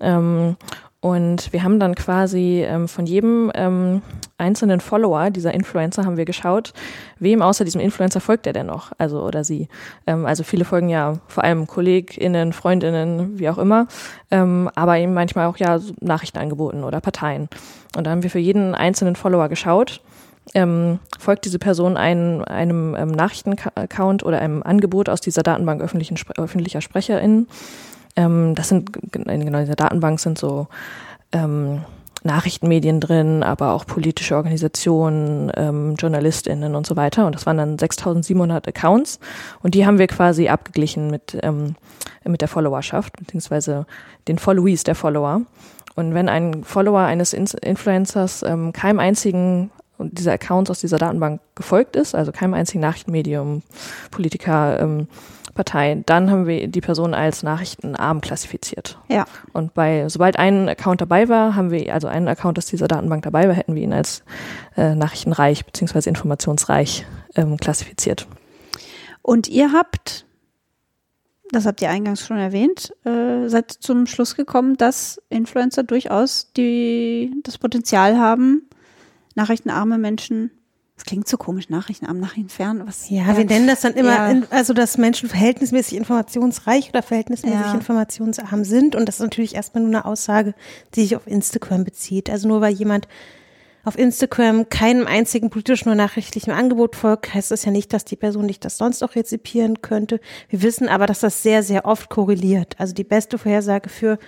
[0.00, 0.56] Ähm,
[1.02, 4.02] Und wir haben dann quasi ähm, von jedem ähm,
[4.38, 6.72] einzelnen Follower dieser Influencer haben wir geschaut,
[7.18, 9.66] wem außer diesem Influencer folgt er denn noch, also oder sie.
[10.06, 13.88] Ähm, also viele folgen ja vor allem KollegInnen, FreundInnen, wie auch immer,
[14.30, 17.48] ähm, aber eben manchmal auch ja Nachrichtenangeboten oder Parteien.
[17.96, 20.00] Und da haben wir für jeden einzelnen Follower geschaut,
[20.54, 26.16] ähm, folgt diese Person ein, einem ähm, Nachrichtenaccount oder einem Angebot aus dieser Datenbank öffentlichen,
[26.36, 27.48] öffentlicher SprecherInnen
[28.16, 30.68] ähm, das sind, genau in dieser Datenbank sind so
[31.32, 31.82] ähm,
[32.24, 37.26] Nachrichtenmedien drin, aber auch politische Organisationen, ähm, JournalistInnen und so weiter.
[37.26, 39.18] Und das waren dann 6700 Accounts.
[39.62, 41.74] Und die haben wir quasi abgeglichen mit, ähm,
[42.24, 43.86] mit der Followerschaft, beziehungsweise
[44.28, 45.42] den Followees der Follower.
[45.94, 51.96] Und wenn ein Follower eines Influencers ähm, keinem einzigen dieser Accounts aus dieser Datenbank gefolgt
[51.96, 53.62] ist, also keinem einzigen Nachrichtenmedium,
[54.10, 55.06] Politiker, ähm,
[55.54, 58.98] Partei, dann haben wir die Person als nachrichtenarm klassifiziert.
[59.08, 59.26] Ja.
[59.52, 63.22] Und bei, sobald ein Account dabei war, haben wir, also ein Account aus dieser Datenbank
[63.22, 64.22] dabei war, hätten wir ihn als
[64.76, 67.04] äh, nachrichtenreich beziehungsweise informationsreich
[67.36, 68.26] ähm, klassifiziert.
[69.20, 70.26] Und ihr habt,
[71.50, 77.32] das habt ihr eingangs schon erwähnt, äh, seid zum Schluss gekommen, dass Influencer durchaus die,
[77.44, 78.68] das Potenzial haben,
[79.34, 80.50] nachrichtenarme Menschen
[81.02, 82.86] das klingt so komisch, Nachrichtenarm, Nachrichtenfern.
[82.86, 84.30] Was, ja, ja, wir nennen das dann immer, ja.
[84.30, 87.74] in, also dass Menschen verhältnismäßig informationsreich oder verhältnismäßig ja.
[87.74, 88.94] informationsarm sind.
[88.94, 90.54] Und das ist natürlich erstmal nur eine Aussage,
[90.94, 92.30] die sich auf Instagram bezieht.
[92.30, 93.08] Also nur weil jemand
[93.82, 98.14] auf Instagram keinem einzigen politischen oder nachrichtlichen Angebot folgt, heißt das ja nicht, dass die
[98.14, 100.20] Person nicht das sonst auch rezipieren könnte.
[100.50, 102.76] Wir wissen aber, dass das sehr, sehr oft korreliert.
[102.78, 104.20] Also die beste Vorhersage für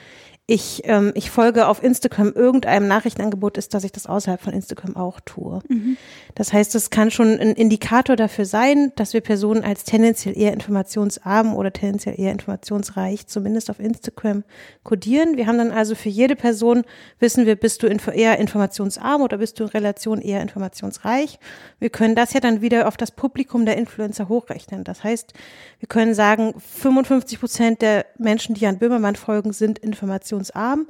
[0.46, 4.94] ich, ähm, ich folge auf Instagram irgendeinem Nachrichtenangebot ist, dass ich das außerhalb von Instagram
[4.94, 5.60] auch tue.
[5.68, 5.96] Mhm.
[6.34, 10.52] Das heißt, es kann schon ein Indikator dafür sein, dass wir Personen als tendenziell eher
[10.52, 14.44] informationsarm oder tendenziell eher informationsreich, zumindest auf Instagram,
[14.82, 15.38] kodieren.
[15.38, 16.82] Wir haben dann also für jede Person,
[17.20, 21.38] wissen wir, bist du eher informationsarm oder bist du in Relation eher informationsreich.
[21.78, 24.84] Wir können das ja dann wieder auf das Publikum der Influencer hochrechnen.
[24.84, 25.32] Das heißt,
[25.78, 30.86] wir können sagen, 55 Prozent der Menschen, die Jan Böhmermann folgen, sind informationsarm informationsarm.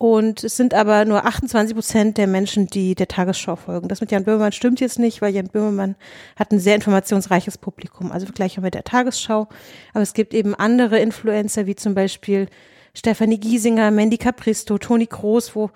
[0.00, 3.88] Und es sind aber nur 28 Prozent der Menschen, die der Tagesschau folgen.
[3.88, 5.96] Das mit Jan Böhmermann stimmt jetzt nicht, weil Jan Böhmermann
[6.36, 8.12] hat ein sehr informationsreiches Publikum.
[8.12, 9.48] Also vergleichen mit der Tagesschau.
[9.92, 12.46] Aber es gibt eben andere Influencer, wie zum Beispiel
[12.94, 15.70] Stefanie Giesinger, Mandy Capristo, Toni Groß, wo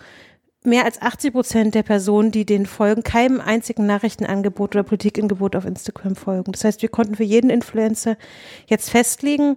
[0.62, 5.64] mehr als 80 Prozent der Personen, die den folgen, keinem einzigen Nachrichtenangebot oder Politikangebot auf
[5.64, 6.52] Instagram folgen.
[6.52, 8.16] Das heißt, wir konnten für jeden Influencer
[8.68, 9.56] jetzt festlegen,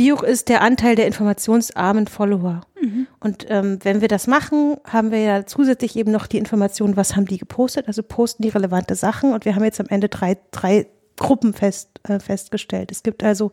[0.00, 2.62] wie hoch ist der Anteil der informationsarmen Follower?
[2.80, 3.06] Mhm.
[3.20, 7.16] Und ähm, wenn wir das machen, haben wir ja zusätzlich eben noch die Information, was
[7.16, 9.34] haben die gepostet, also posten die relevante Sachen.
[9.34, 10.86] Und wir haben jetzt am Ende drei, drei
[11.18, 12.90] Gruppen fest, äh, festgestellt.
[12.90, 13.52] Es gibt also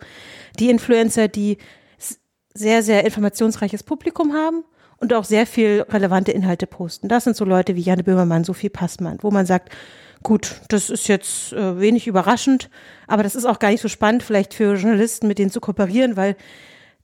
[0.58, 1.58] die Influencer, die
[2.54, 4.64] sehr, sehr informationsreiches Publikum haben
[5.00, 7.08] und auch sehr viel relevante Inhalte posten.
[7.08, 9.72] Das sind so Leute wie Janne Böhmermann, Sophie Passmann, wo man sagt,
[10.24, 12.70] Gut, das ist jetzt äh, wenig überraschend,
[13.08, 16.18] aber das ist auch gar nicht so spannend, vielleicht für Journalisten mit denen zu kooperieren,
[16.18, 16.36] weil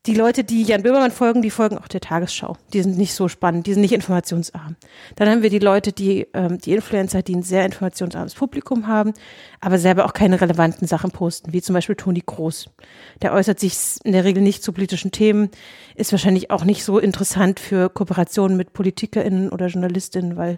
[0.06, 2.58] die Leute, die Jan Böhmermann folgen, die folgen auch der Tagesschau.
[2.74, 4.76] Die sind nicht so spannend, die sind nicht informationsarm.
[5.16, 9.14] Dann haben wir die Leute, die, ähm, die Influencer, die ein sehr informationsarmes Publikum haben,
[9.62, 12.70] aber selber auch keine relevanten Sachen posten, wie zum Beispiel Toni Groß.
[13.22, 15.50] Der äußert sich in der Regel nicht zu politischen Themen,
[15.96, 20.58] ist wahrscheinlich auch nicht so interessant für Kooperationen mit PolitikerInnen oder JournalistInnen, weil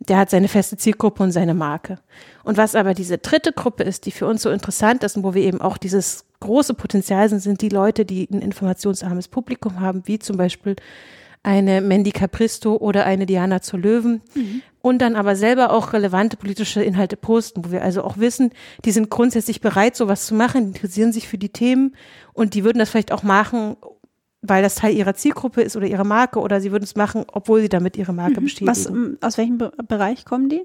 [0.00, 2.00] der hat seine feste Zielgruppe und seine Marke.
[2.42, 5.34] Und was aber diese dritte Gruppe ist, die für uns so interessant ist und wo
[5.34, 10.02] wir eben auch dieses große Potenzial sind, sind die Leute, die ein informationsarmes Publikum haben,
[10.06, 10.76] wie zum Beispiel
[11.42, 14.62] eine Mandy Capristo oder eine Diana zur Löwen mhm.
[14.80, 18.50] und dann aber selber auch relevante politische Inhalte posten, wo wir also auch wissen,
[18.84, 21.94] die sind grundsätzlich bereit, sowas zu machen, interessieren sich für die Themen
[22.32, 23.76] und die würden das vielleicht auch machen,
[24.40, 27.60] weil das Teil ihrer Zielgruppe ist oder ihrer Marke oder sie würden es machen, obwohl
[27.60, 28.44] sie damit ihre Marke mhm.
[28.44, 28.70] bestätigen.
[28.70, 30.64] Was, ähm, aus welchem Be Bereich kommen die?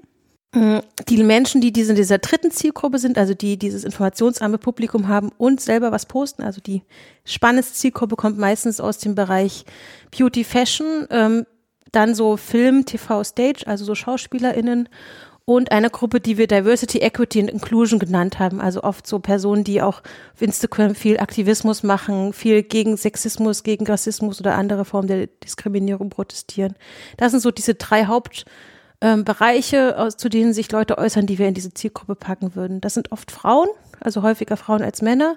[0.52, 5.06] Mm, die Menschen, die diese, in dieser dritten Zielgruppe sind, also die dieses informationsarme Publikum
[5.06, 6.82] haben und selber was posten, also die
[7.24, 9.64] spannendste Zielgruppe kommt meistens aus dem Bereich
[10.10, 11.46] Beauty, Fashion, ähm,
[11.92, 14.88] dann so Film, TV, Stage, also so SchauspielerInnen
[15.44, 18.60] und eine Gruppe, die wir Diversity, Equity and Inclusion genannt haben.
[18.60, 20.02] Also oft so Personen, die auch
[20.34, 26.10] auf Instagram viel Aktivismus machen, viel gegen Sexismus, gegen Rassismus oder andere Formen der Diskriminierung
[26.10, 26.74] protestieren.
[27.16, 28.44] Das sind so diese drei Hauptbereiche,
[29.00, 32.80] ähm, zu denen sich Leute äußern, die wir in diese Zielgruppe packen würden.
[32.80, 33.68] Das sind oft Frauen,
[34.00, 35.36] also häufiger Frauen als Männer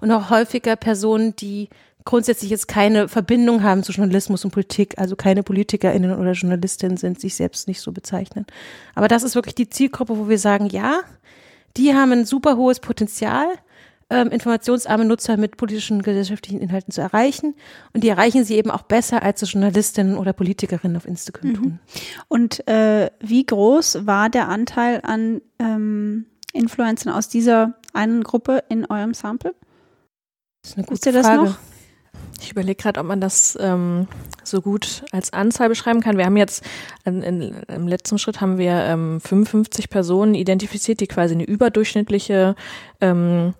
[0.00, 1.68] und auch häufiger Personen, die
[2.04, 7.20] grundsätzlich jetzt keine Verbindung haben zu Journalismus und Politik, also keine PolitikerInnen oder Journalistinnen sind,
[7.20, 8.46] sich selbst nicht so bezeichnen.
[8.94, 11.00] Aber das ist wirklich die Zielgruppe, wo wir sagen, ja,
[11.76, 13.46] die haben ein super hohes Potenzial,
[14.10, 17.54] ähm, informationsarme Nutzer mit politischen, gesellschaftlichen Inhalten zu erreichen.
[17.92, 21.78] Und die erreichen sie eben auch besser, als es Journalistinnen oder Politikerinnen auf Instagram tun.
[22.28, 28.84] Und äh, wie groß war der Anteil an ähm, Influencern aus dieser einen Gruppe in
[28.86, 29.54] eurem Sample?
[30.62, 31.44] Das ist eine Wisst gute ihr das Frage.
[31.44, 31.58] noch?
[32.40, 34.08] Ich überlege gerade, ob man das ähm,
[34.42, 36.16] so gut als Anzahl beschreiben kann.
[36.16, 36.64] Wir haben jetzt
[37.04, 42.56] in, in, im letzten Schritt haben wir ähm, 55 Personen identifiziert, die quasi eine überdurchschnittliche
[43.00, 43.54] ähm,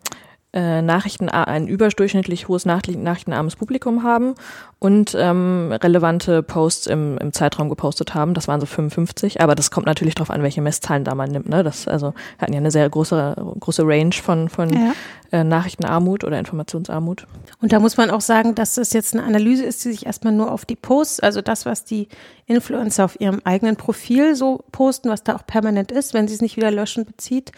[0.52, 4.34] äh, Nachrichten, ein überdurchschnittlich hohes Nachricht- nachrichtenarmes Publikum haben
[4.80, 8.34] und ähm, relevante Posts im, im Zeitraum gepostet haben.
[8.34, 11.48] Das waren so 55, aber das kommt natürlich darauf an, welche Messzahlen da man nimmt.
[11.48, 11.62] Ne?
[11.62, 14.92] Das, also wir hatten ja eine sehr große, große Range von, von Ja.
[15.30, 17.26] äh, Nachrichtenarmut oder Informationsarmut.
[17.62, 20.32] Und da muss man auch sagen, dass das jetzt eine Analyse ist, die sich erstmal
[20.32, 22.08] nur auf die Posts, also das, was die
[22.46, 26.40] Influencer auf ihrem eigenen Profil so posten, was da auch permanent ist, wenn sie es
[26.42, 27.52] nicht wieder löschen, bezieht.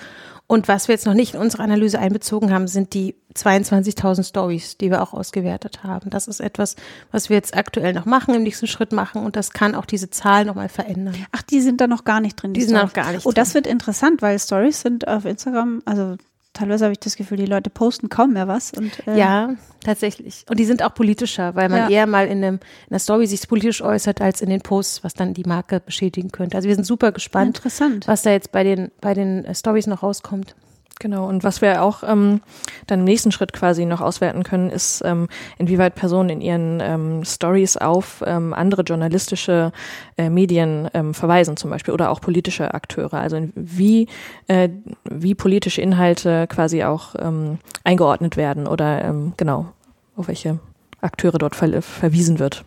[0.52, 4.76] Und was wir jetzt noch nicht in unsere Analyse einbezogen haben, sind die 22.000 Stories,
[4.76, 6.10] die wir auch ausgewertet haben.
[6.10, 6.76] Das ist etwas,
[7.10, 10.10] was wir jetzt aktuell noch machen, im nächsten Schritt machen und das kann auch diese
[10.10, 11.14] Zahl nochmal verändern.
[11.32, 12.52] Ach, die sind da noch gar nicht drin.
[12.52, 12.84] Die sind Stories.
[12.84, 16.16] noch gar nicht Oh, das wird interessant, weil Stories sind auf Instagram, also
[16.52, 18.72] teilweise habe ich das Gefühl, die Leute posten kaum mehr was.
[18.72, 20.44] Und, äh, Ja, tatsächlich.
[20.48, 21.88] Und die sind auch politischer, weil man Ja.
[21.90, 25.14] eher mal in, einem, in einer Story sich politisch äußert, als in den Posts, was
[25.14, 26.56] dann die Marke beschädigen könnte.
[26.56, 28.06] Also wir sind super gespannt, Interessant.
[28.08, 30.54] was da jetzt bei den, bei den äh, Stories noch rauskommt.
[31.02, 32.42] Genau, und was wir auch ähm,
[32.86, 35.26] dann im nächsten Schritt quasi noch auswerten können, ist, ähm,
[35.58, 39.72] inwieweit Personen in ihren ähm, Stories auf ähm, andere journalistische
[40.16, 43.14] äh, Medien ähm, verweisen zum Beispiel oder auch politische Akteure.
[43.14, 44.06] Also wie,
[44.46, 44.68] äh,
[45.10, 49.72] wie politische Inhalte quasi auch ähm, eingeordnet werden oder ähm, genau,
[50.14, 50.60] auf welche
[51.00, 52.64] Akteure dort ver verwiesen wird.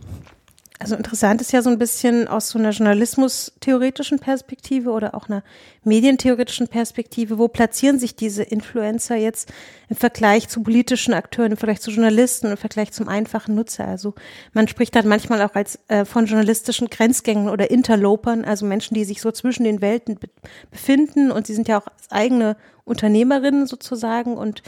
[0.77, 5.41] Also interessant ist ja so ein bisschen aus so einer journalismus-theoretischen Perspektive oder auch einer
[5.85, 9.53] medientheoretischen Perspektive, wo platzieren sich diese Influencer jetzt
[9.87, 13.87] im Vergleich zu politischen Akteuren, im Vergleich zu Journalisten, im Vergleich zum einfachen Nutzer.
[13.87, 14.15] Also
[14.51, 19.05] man spricht dann manchmal auch als äh, von journalistischen Grenzgängen oder Interlopern, also Menschen, die
[19.05, 20.27] sich so zwischen den Welten be
[20.71, 24.61] befinden und sie sind ja auch eigene Unternehmerinnen sozusagen und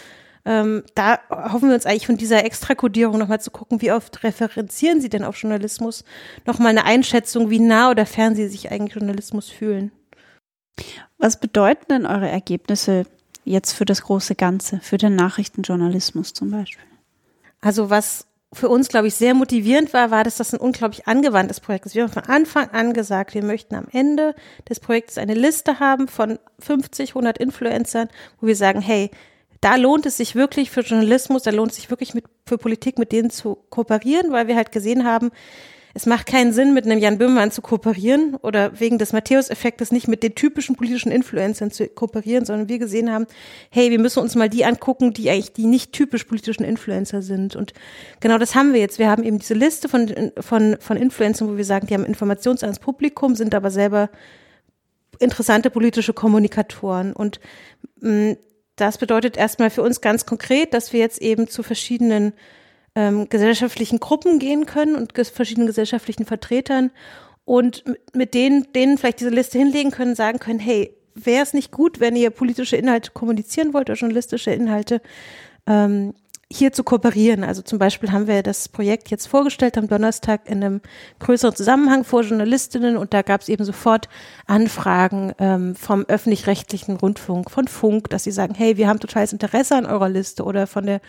[0.48, 5.02] ähm, da hoffen wir uns eigentlich von dieser Extrakodierung nochmal zu gucken, wie oft referenzieren
[5.02, 6.06] Sie denn auf Journalismus?
[6.46, 9.92] Nochmal eine Einschätzung, wie nah oder fern Sie sich eigentlich Journalismus fühlen.
[11.18, 13.06] Was bedeuten denn eure Ergebnisse
[13.44, 16.86] jetzt für das große Ganze, für den Nachrichtenjournalismus zum Beispiel?
[17.60, 21.60] Also was für uns, glaube ich, sehr motivierend war, war, dass das ein unglaublich angewandtes
[21.60, 21.96] Projekt ist.
[21.96, 24.34] Wir haben von Anfang an gesagt, wir möchten am Ende
[24.70, 28.08] des Projektes eine Liste haben von 50, 100 Influencern,
[28.40, 29.12] wo wir sagen, hey,
[29.62, 33.00] da lohnt es sich wirklich für Journalismus, da lohnt es sich wirklich mit, für Politik
[33.00, 35.32] mit denen zu kooperieren, weil wir halt gesehen haben,
[35.98, 40.08] es macht keinen Sinn, mit einem Jan Böhmermann zu kooperieren oder wegen des Matthäus-Effektes nicht
[40.08, 43.26] mit den typischen politischen Influencern zu kooperieren, sondern wir gesehen haben,
[43.72, 47.56] hey, wir müssen uns mal die angucken, die eigentlich die nicht typisch politischen Influencer sind.
[47.56, 47.74] Und
[48.20, 49.00] genau das haben wir jetzt.
[49.00, 52.62] Wir haben eben diese Liste von, von, von Influencern, wo wir sagen, die haben Informations
[52.62, 54.12] ans Publikum, sind aber selber
[55.18, 57.14] interessante politische Kommunikatoren.
[57.14, 57.40] Und
[58.02, 58.36] mh,
[58.78, 62.34] das bedeutet erstmal für uns ganz konkret, dass wir jetzt eben zu verschiedenen
[62.96, 66.92] ähm, gesellschaftlichen Gruppen gehen können und ges verschiedenen gesellschaftlichen Vertretern
[67.46, 71.72] und mit- denen, denen vielleicht diese Liste hinlegen können, sagen können, hey, wäre es nicht
[71.72, 75.02] gut, wenn ihr politische Inhalte kommunizieren wollt oder journalistische Inhalte,
[75.66, 76.14] ähm,
[76.52, 77.44] hier zu kooperieren.
[77.44, 80.82] Also zum Beispiel haben wir das Projekt jetzt vorgestellt am Donnerstag in einem
[81.20, 84.08] größeren Zusammenhang vor Journalistinnen und da gab es eben sofort
[84.46, 89.76] Anfragen ähm, vom öffentlich-rechtlichen Rundfunk, von Funk, dass sie sagen, hey, wir haben totales Interesse
[89.76, 91.02] an eurer Liste oder von der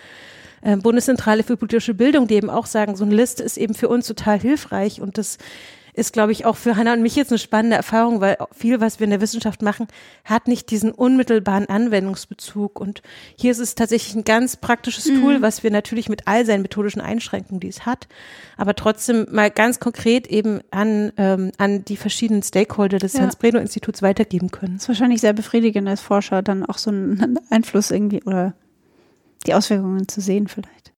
[0.63, 3.89] äh, Bundeszentrale für politische Bildung, die eben auch sagen, so eine Liste ist eben für
[3.89, 5.39] uns total hilfreich und das
[5.99, 9.01] ist, glaube ich, auch für Hannah und mich jetzt eine spannende Erfahrung, weil viel, was
[9.01, 9.89] wir in der Wissenschaft machen,
[10.25, 12.81] hat nicht diesen unmittelbaren Anwendungsbezug.
[12.81, 13.03] Und
[13.37, 17.01] hier ist es tatsächlich ein ganz praktisches Tool, was wir natürlich mit all seinen methodischen
[17.01, 18.09] Einschränkungen, die es hat,
[18.57, 23.21] aber trotzdem mal ganz konkret eben an, ähm, an die verschiedenen Stakeholder des Ja.
[23.23, 24.75] Hans-Bredow-Instituts weitergeben können.
[24.75, 28.55] Das ist wahrscheinlich sehr befriedigend als Forscher, dann auch so einen Einfluss irgendwie oder
[29.47, 30.93] die Auswirkungen zu sehen vielleicht.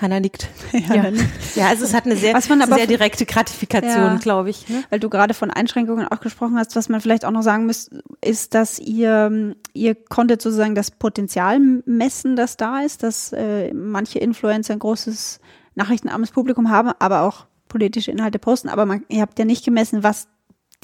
[0.00, 0.48] Hannah nickt.
[0.72, 1.10] Ja,
[1.54, 4.16] Ja, also es hat eine sehr, sehr direkte Gratifikation, Ja.
[4.16, 4.68] glaube ich.
[4.68, 4.84] Ne?
[4.90, 7.90] weil du gerade von Einschränkungen auch gesprochen hast, was man vielleicht auch noch sagen muss,
[8.24, 14.18] ist, dass ihr, ihr konntet sozusagen das Potenzial messen, das da ist, dass äh, manche
[14.18, 15.40] Influencer ein großes
[15.74, 20.02] nachrichtenarmes Publikum haben, aber auch politische Inhalte posten, aber man, ihr habt ja nicht gemessen,
[20.02, 20.28] was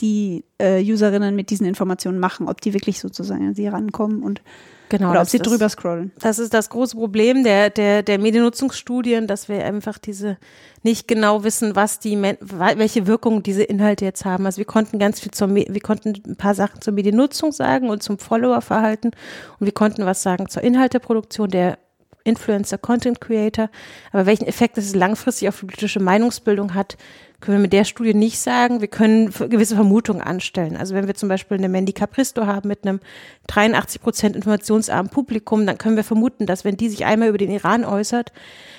[0.00, 4.42] die äh, Userinnen mit diesen Informationen machen, ob die wirklich sozusagen an sie rankommen und
[4.90, 6.12] Genau, oder ob das sie ist- drüber scrollen.
[6.20, 10.36] Das ist das große Problem der, der, der Mediennutzungsstudien, dass wir einfach diese
[10.82, 14.44] nicht genau wissen, was die, welche Wirkung diese Inhalte jetzt haben.
[14.46, 18.02] Also wir konnten ganz viel zur, wir konnten ein paar Sachen zur Mediennutzung sagen und
[18.02, 19.12] zum Followerverhalten
[19.58, 21.78] und wir konnten was sagen zur Inhalteproduktion der
[22.24, 23.70] Influencer, Content Creator.
[24.12, 26.96] Aber welchen Effekt es langfristig auf die politische Meinungsbildung hat,
[27.44, 28.80] können wir mit der Studie nicht sagen.
[28.80, 30.76] Wir können gewisse Vermutungen anstellen.
[30.76, 33.00] Also wenn wir zum Beispiel eine Mandy Capristo haben mit einem
[33.48, 37.50] 83 Prozent informationsarmen Publikum, dann können wir vermuten, dass wenn die sich einmal über den
[37.50, 38.32] Iran äußert,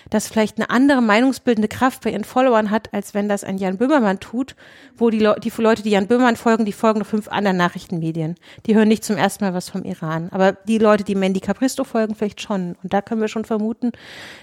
[0.09, 3.77] das vielleicht eine andere meinungsbildende Kraft bei ihren Followern hat, als wenn das ein Jan
[3.77, 4.55] Böhmermann tut,
[4.97, 8.35] wo die, Leu die Leute, die Jan Böhmermann folgen, die folgen noch fünf anderen Nachrichtenmedien.
[8.65, 10.29] Die hören nicht zum ersten Mal was vom Iran.
[10.31, 12.75] Aber die Leute, die Mandy Capristo folgen, vielleicht schon.
[12.83, 13.91] Und da können wir schon vermuten,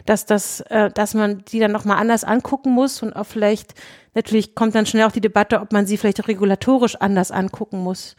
[0.07, 3.75] dass das, äh, dass man die dann nochmal anders angucken muss und auch vielleicht,
[4.15, 7.79] natürlich kommt dann schnell auch die Debatte, ob man sie vielleicht auch regulatorisch anders angucken
[7.79, 8.17] muss,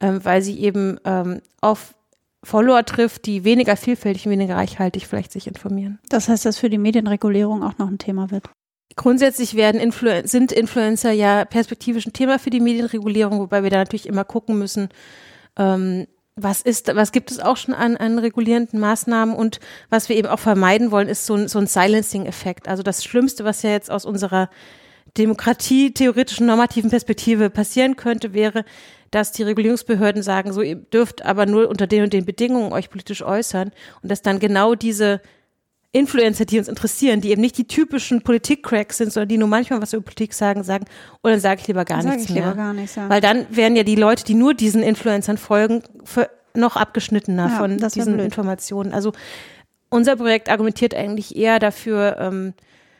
[0.00, 1.95] ähm, weil sie eben ähm, auf
[2.46, 5.98] Follower trifft, die weniger vielfältig, weniger reichhaltig vielleicht sich informieren.
[6.08, 8.48] Das heißt, dass für die Medienregulierung auch noch ein Thema wird.
[8.94, 13.78] Grundsätzlich werden Influen sind Influencer ja perspektivisch ein Thema für die Medienregulierung, wobei wir da
[13.78, 14.88] natürlich immer gucken müssen,
[15.58, 19.58] ähm, was ist, was gibt es auch schon an, an regulierenden Maßnahmen und
[19.90, 22.68] was wir eben auch vermeiden wollen, ist so ein, so ein Silencing-Effekt.
[22.68, 24.50] Also das Schlimmste, was ja jetzt aus unserer
[25.16, 28.64] Demokratie theoretischen normativen Perspektive passieren könnte, wäre,
[29.10, 32.90] dass die Regulierungsbehörden sagen, so ihr dürft aber nur unter den und den Bedingungen euch
[32.90, 35.20] politisch äußern und dass dann genau diese
[35.92, 39.80] Influencer, die uns interessieren, die eben nicht die typischen Politik-Cracks sind, sondern die nur manchmal
[39.80, 40.84] was über Politik sagen, sagen,
[41.22, 42.52] oder dann sage ich lieber gar Sag nichts mehr.
[42.52, 43.08] gar nichts, ja.
[43.08, 45.82] Weil dann werden ja die Leute, die nur diesen Influencern folgen,
[46.54, 48.26] noch abgeschnittener Ja, von diesen blöd.
[48.26, 48.92] Informationen.
[48.92, 49.12] Also
[49.88, 52.54] unser Projekt argumentiert eigentlich eher dafür, ähm,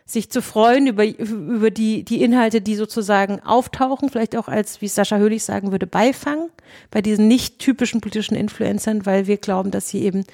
[0.06, 4.86] sich zu freuen über, über die, die Inhalte, die sozusagen auftauchen, vielleicht auch als, wie
[4.86, 6.48] Sascha Höhlich sagen würde, Beifang
[6.92, 10.24] bei diesen nicht typischen politischen Influencern, weil wir glauben, dass sie eben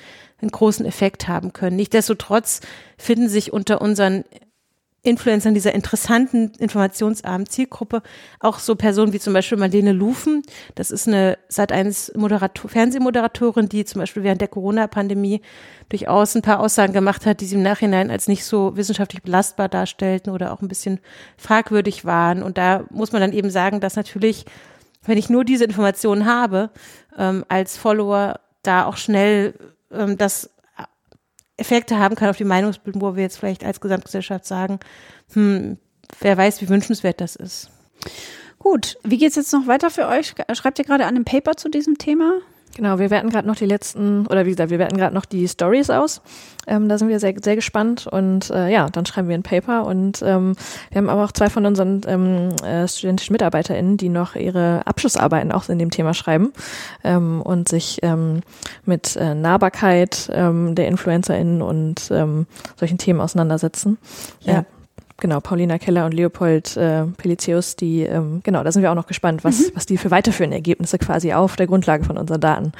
[0.43, 1.77] einen großen Effekt haben können.
[1.77, 2.61] Nichtsdestotrotz
[2.99, 4.25] finden sich unter unseren
[5.05, 8.03] Influencern dieser interessanten, informationsarmen Zielgruppe
[8.39, 10.43] auch so Personen wie zum Beispiel Marlene Lufen.
[10.77, 15.43] Das ist eine seit eines Moderator, Fernsehmoderatorin, die zum Beispiel während der Corona-Pandemie
[15.89, 19.69] durchaus ein paar Aussagen gemacht hat, die sie im Nachhinein als nicht so wissenschaftlich belastbar
[19.69, 21.01] darstellten oder auch ein bisschen
[21.37, 22.45] fragwürdig waren.
[22.45, 24.45] Und da muss man dann eben sagen, dass natürlich,
[25.05, 26.71] wenn ich nur diese Informationen habe,
[27.19, 29.55] ähm, als Follower da auch schnell
[29.91, 30.52] ähm, das
[31.63, 34.81] Effekte haben kann auf die Meinungsbildung, wo wir jetzt vielleicht als Gesamtgesellschaft sagen,
[35.33, 35.79] hm,
[36.21, 37.71] wer weiß, wie wünschenswert das ist.
[38.59, 40.35] Gut, wie geht's jetzt noch weiter für euch?
[40.53, 42.33] Schreibt ihr gerade an einem Paper zu diesem Thema?
[42.75, 45.47] Genau, wir werten gerade noch die letzten, oder wie gesagt, wir werten gerade noch die
[45.47, 46.23] Stories aus.
[46.67, 49.85] Ähm, da sind wir sehr, sehr gespannt und äh, ja, dann schreiben wir ein Paper
[49.85, 50.55] und ähm,
[50.91, 55.53] wir haben aber auch zwei von unseren ähm, äh, studentischen MitarbeiterInnen, die noch ihre Abschlussarbeiten
[55.53, 56.53] auch in dem Thema schreiben
[57.05, 58.41] ähm, und sich ähm,
[58.87, 62.47] mit äh, Nahbarkeit ähm, der InfluencerInnen und ähm,
[62.77, 63.99] solchen Themen auseinandersetzen.
[64.41, 64.61] Ja.
[64.61, 64.65] Äh,
[65.23, 69.07] Genau, Paulina Keller und Leopold äh, Pelitius, die, ähm, genau, da sind wir auch noch
[69.07, 72.73] gespannt, was, was die für weiterführende Ergebnisse quasi auf der Grundlage von unseren Daten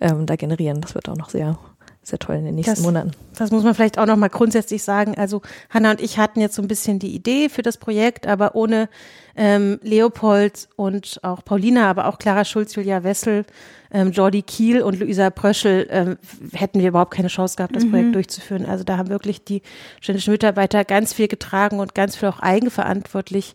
[0.00, 0.80] ähm, da generieren.
[0.80, 1.58] Das wird auch noch sehr,
[2.04, 3.10] sehr toll in den nächsten Das- Monaten.
[3.36, 5.16] Das muss man vielleicht auch noch mal grundsätzlich sagen.
[5.18, 8.54] Also Hanna und ich hatten jetzt so ein bisschen die Idee für das Projekt, aber
[8.54, 8.88] ohne
[9.34, 13.44] ähm, Leopold und auch Paulina, aber auch Clara Schulz, Julia Wessel,
[13.90, 16.18] ähm, Jordi Kiel und Luisa Pröschel ähm,
[16.52, 18.66] hätten wir überhaupt keine Chance gehabt, das Projekt durchzuführen.
[18.66, 19.62] Also da haben wirklich die
[20.00, 23.54] studentischen Mitarbeiter ganz viel getragen und ganz viel auch eigenverantwortlich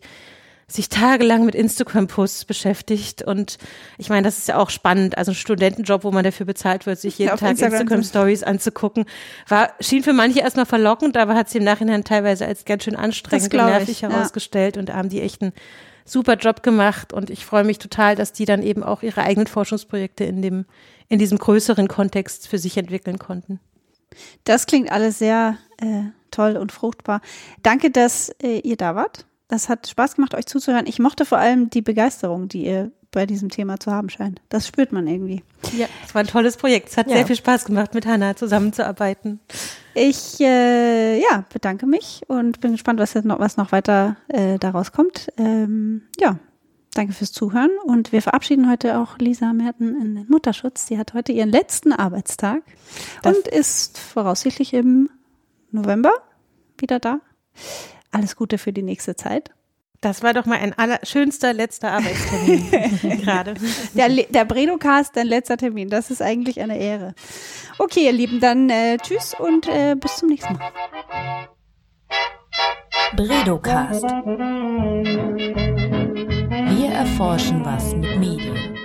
[0.66, 3.22] sich tagelang mit Instagram-Posts beschäftigt.
[3.22, 3.58] Und
[3.98, 5.18] ich meine, das ist ja auch spannend.
[5.18, 9.04] Also ein Studentenjob, wo man dafür bezahlt wird, sich jeden Auf Tag Instagram Instagram-Stories anzugucken,
[9.46, 12.96] war, schien für manche erstmal verlockend, aber hat sich im Nachhinein teilweise als ganz schön
[12.96, 14.10] anstrengend und glaub ich, nervig ja.
[14.10, 15.52] herausgestellt und da haben die echt einen
[16.04, 17.12] super Job gemacht.
[17.12, 20.66] Und ich freue mich total, dass die dann eben auch ihre eigenen Forschungsprojekte in dem,
[21.08, 23.60] in diesem größeren Kontext für sich entwickeln konnten.
[24.44, 27.20] Das klingt alles sehr äh, toll und fruchtbar.
[27.62, 29.26] Danke, dass äh, ihr da wart.
[29.48, 30.86] Das hat Spaß gemacht, euch zuzuhören.
[30.86, 34.40] Ich mochte vor allem die Begeisterung, die ihr bei diesem Thema zu haben scheint.
[34.48, 35.42] Das spürt man irgendwie.
[35.76, 36.88] Ja, es war ein tolles Projekt.
[36.90, 37.16] Es hat Ja.
[37.16, 39.40] sehr viel Spaß gemacht, mit Hannah zusammenzuarbeiten.
[39.94, 44.58] Ich äh, ja, bedanke mich und bin gespannt, was jetzt noch, was noch weiter äh,
[44.58, 45.28] daraus kommt.
[45.38, 46.38] Ähm, ja,
[46.94, 50.86] danke fürs Zuhören und wir verabschieden heute auch Lisa Merten in den Mutterschutz.
[50.88, 52.62] Sie hat heute ihren letzten Arbeitstag
[53.22, 55.08] Das- und ist voraussichtlich im
[55.70, 56.12] November
[56.78, 57.20] wieder da.
[58.10, 59.50] Alles Gute für die nächste Zeit.
[60.00, 62.70] Das war doch mal ein allerschönster letzter Arbeitstermin
[63.22, 63.54] gerade.
[63.94, 65.88] Der, der Bredocast, dein letzter Termin.
[65.88, 67.14] Das ist eigentlich eine Ehre.
[67.78, 70.70] Okay, ihr Lieben, dann äh, tschüss und äh, bis zum nächsten Mal.
[73.16, 74.02] Bredocast.
[76.76, 78.83] Wir erforschen erforschen was mit Medien.